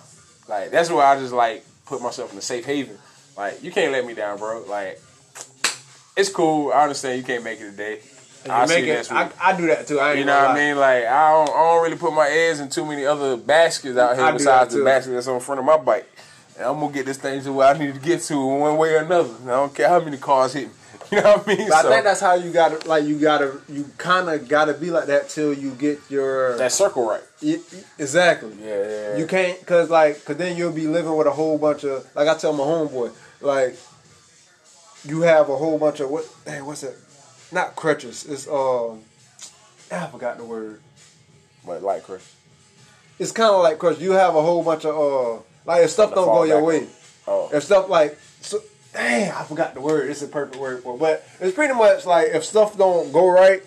[0.48, 2.98] Like that's why I just like put myself in a safe haven.
[3.36, 4.64] Like you can't let me down, bro.
[4.68, 5.02] Like
[6.20, 6.72] it's cool.
[6.74, 8.00] I understand you can't make it today.
[8.50, 10.00] I see make it- I, I do that too.
[10.00, 10.78] I ain't you know what I mean.
[10.78, 14.16] Like I don't, I don't really put my eggs in too many other baskets out
[14.16, 16.08] here I besides the basket that's on front of my bike.
[16.58, 18.78] And I'm gonna get this thing to where I need to get to in one
[18.78, 19.34] way or another.
[19.44, 20.74] I don't care how many cars hit me.
[21.12, 21.70] You know what I mean?
[21.70, 24.74] But so I think that's how you gotta like you gotta you kind of gotta
[24.76, 27.24] be like that till you get your that circle right.
[27.42, 27.60] Y-
[27.98, 28.52] exactly.
[28.62, 29.18] Yeah, yeah, yeah.
[29.18, 32.28] You can't cause like cause then you'll be living with a whole bunch of like
[32.28, 33.12] I tell my homeboy
[33.42, 33.76] like
[35.06, 36.94] you have a whole bunch of what hey what's that
[37.52, 39.02] not crutches it's um
[39.92, 40.82] I forgot the word
[41.66, 42.24] But like Chris.
[43.18, 46.14] it's kind of like crutch you have a whole bunch of uh like if stuff
[46.14, 46.88] don't go your way.
[47.28, 47.50] Oh.
[47.54, 48.60] if stuff like so,
[48.94, 51.00] dang I forgot the word it's a perfect word for it.
[51.00, 53.64] but it's pretty much like if stuff don't go right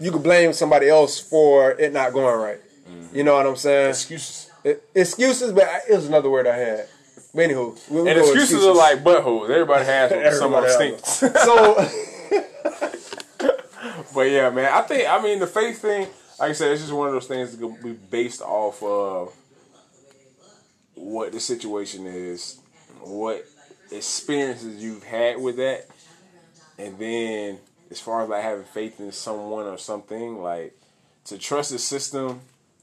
[0.00, 2.58] you can blame somebody else for it not going right
[2.90, 3.16] Mm-hmm.
[3.16, 4.50] you know what I'm saying Excuses.
[4.64, 6.88] it, excuses, but I- it was another word I had.
[7.34, 9.48] But anywho, we, we And with excuses, are like buttholes.
[9.48, 10.20] Everybody has one.
[10.20, 11.22] Everybody them has stinks.
[11.44, 11.88] So
[14.14, 16.08] But yeah, man, I think I mean the faith thing.
[16.38, 19.32] Like I said, it's just one of those things that be based off of
[20.94, 22.60] what the situation is,
[23.00, 23.44] what
[23.90, 25.86] experiences you've had with that,
[26.78, 27.58] and then
[27.90, 30.76] as far as like having faith in someone or something, like
[31.26, 32.40] to trust the system,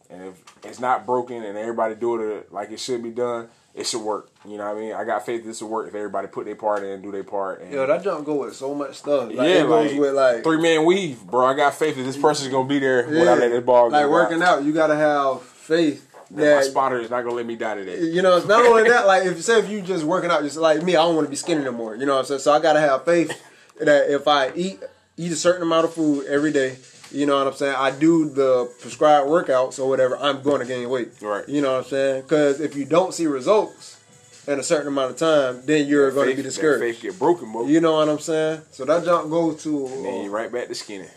[0.09, 3.85] and if it's not broken and everybody do it like it should be done, it
[3.85, 4.29] should work.
[4.47, 4.93] You know what I mean?
[4.93, 7.61] I got faith this will work if everybody put their part in, do their part.
[7.61, 9.27] And yo, that jump go with so much stuff.
[9.29, 11.45] Like, yeah, it goes like, with like three man weave, bro.
[11.45, 13.97] I got faith that this person's gonna be there when I let this ball go.
[13.99, 14.63] like working out.
[14.63, 18.01] You gotta have faith That my spotter is not gonna let me die today.
[18.01, 18.37] you know.
[18.37, 19.05] It's not only that.
[19.07, 21.29] Like if say if you just working out, just like me, I don't want to
[21.29, 21.95] be skinny no more.
[21.95, 22.39] You know what I'm saying?
[22.41, 23.31] So I gotta have faith
[23.79, 24.79] that if I eat
[25.17, 26.77] eat a certain amount of food every day.
[27.11, 27.75] You know what I'm saying?
[27.75, 30.17] I do the prescribed workouts or whatever.
[30.17, 31.09] I'm going to gain weight.
[31.21, 31.47] Right.
[31.49, 32.21] You know what I'm saying?
[32.21, 33.99] Because if you don't see results
[34.47, 36.83] in a certain amount of time, then you're going to be that discouraged.
[36.83, 37.65] Faith get broken, bro.
[37.67, 38.61] You know what I'm saying?
[38.71, 39.87] So that jump goes to.
[39.87, 41.07] And then you uh, right back to skinny.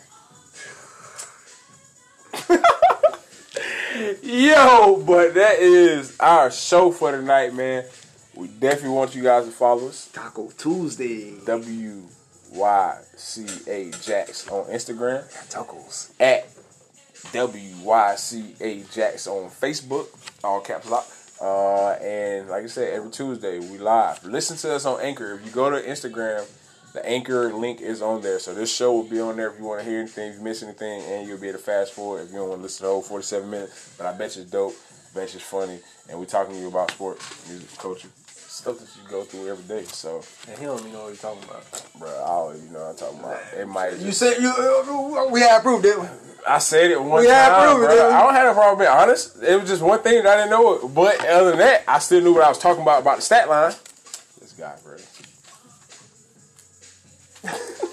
[4.23, 7.85] Yo, but that is our show for tonight, man.
[8.35, 10.09] We definitely want you guys to follow us.
[10.11, 11.35] Taco Tuesday.
[11.45, 12.01] W
[12.53, 15.23] Y C A Jax on Instagram.
[15.49, 16.11] Tacos.
[16.19, 16.47] at
[17.31, 20.07] WYCA Jacks on Facebook,
[20.43, 21.07] all caps lock.
[21.41, 24.23] Uh, and like I said, every Tuesday we live.
[24.23, 25.33] Listen to us on Anchor.
[25.33, 26.45] If you go to Instagram,
[26.93, 28.39] the Anchor link is on there.
[28.39, 30.43] So this show will be on there if you want to hear anything, if you
[30.43, 32.77] miss anything, and you'll be able to fast forward if you don't want to listen
[32.77, 33.95] to the whole 47 minutes.
[33.97, 34.73] But I bet you it's dope.
[35.11, 35.79] I bet you it's funny.
[36.09, 38.09] And we're talking to you about sports, music, culture,
[38.63, 39.83] stuff that you go through every day.
[39.83, 41.63] So, And he don't even know what you're talking about.
[41.99, 43.39] bro, I always, you know what I'm talking about.
[43.59, 45.27] It might You just- said you.
[45.31, 46.07] We had proof, didn't we?
[46.47, 48.11] I said it one We had time, proof, bro.
[48.11, 49.37] I don't have a problem being honest.
[49.41, 50.87] It was just one thing that I didn't know.
[50.87, 53.47] But other than that, I still knew what I was talking about about the stat
[53.49, 53.73] line.
[54.41, 54.97] This guy, bro.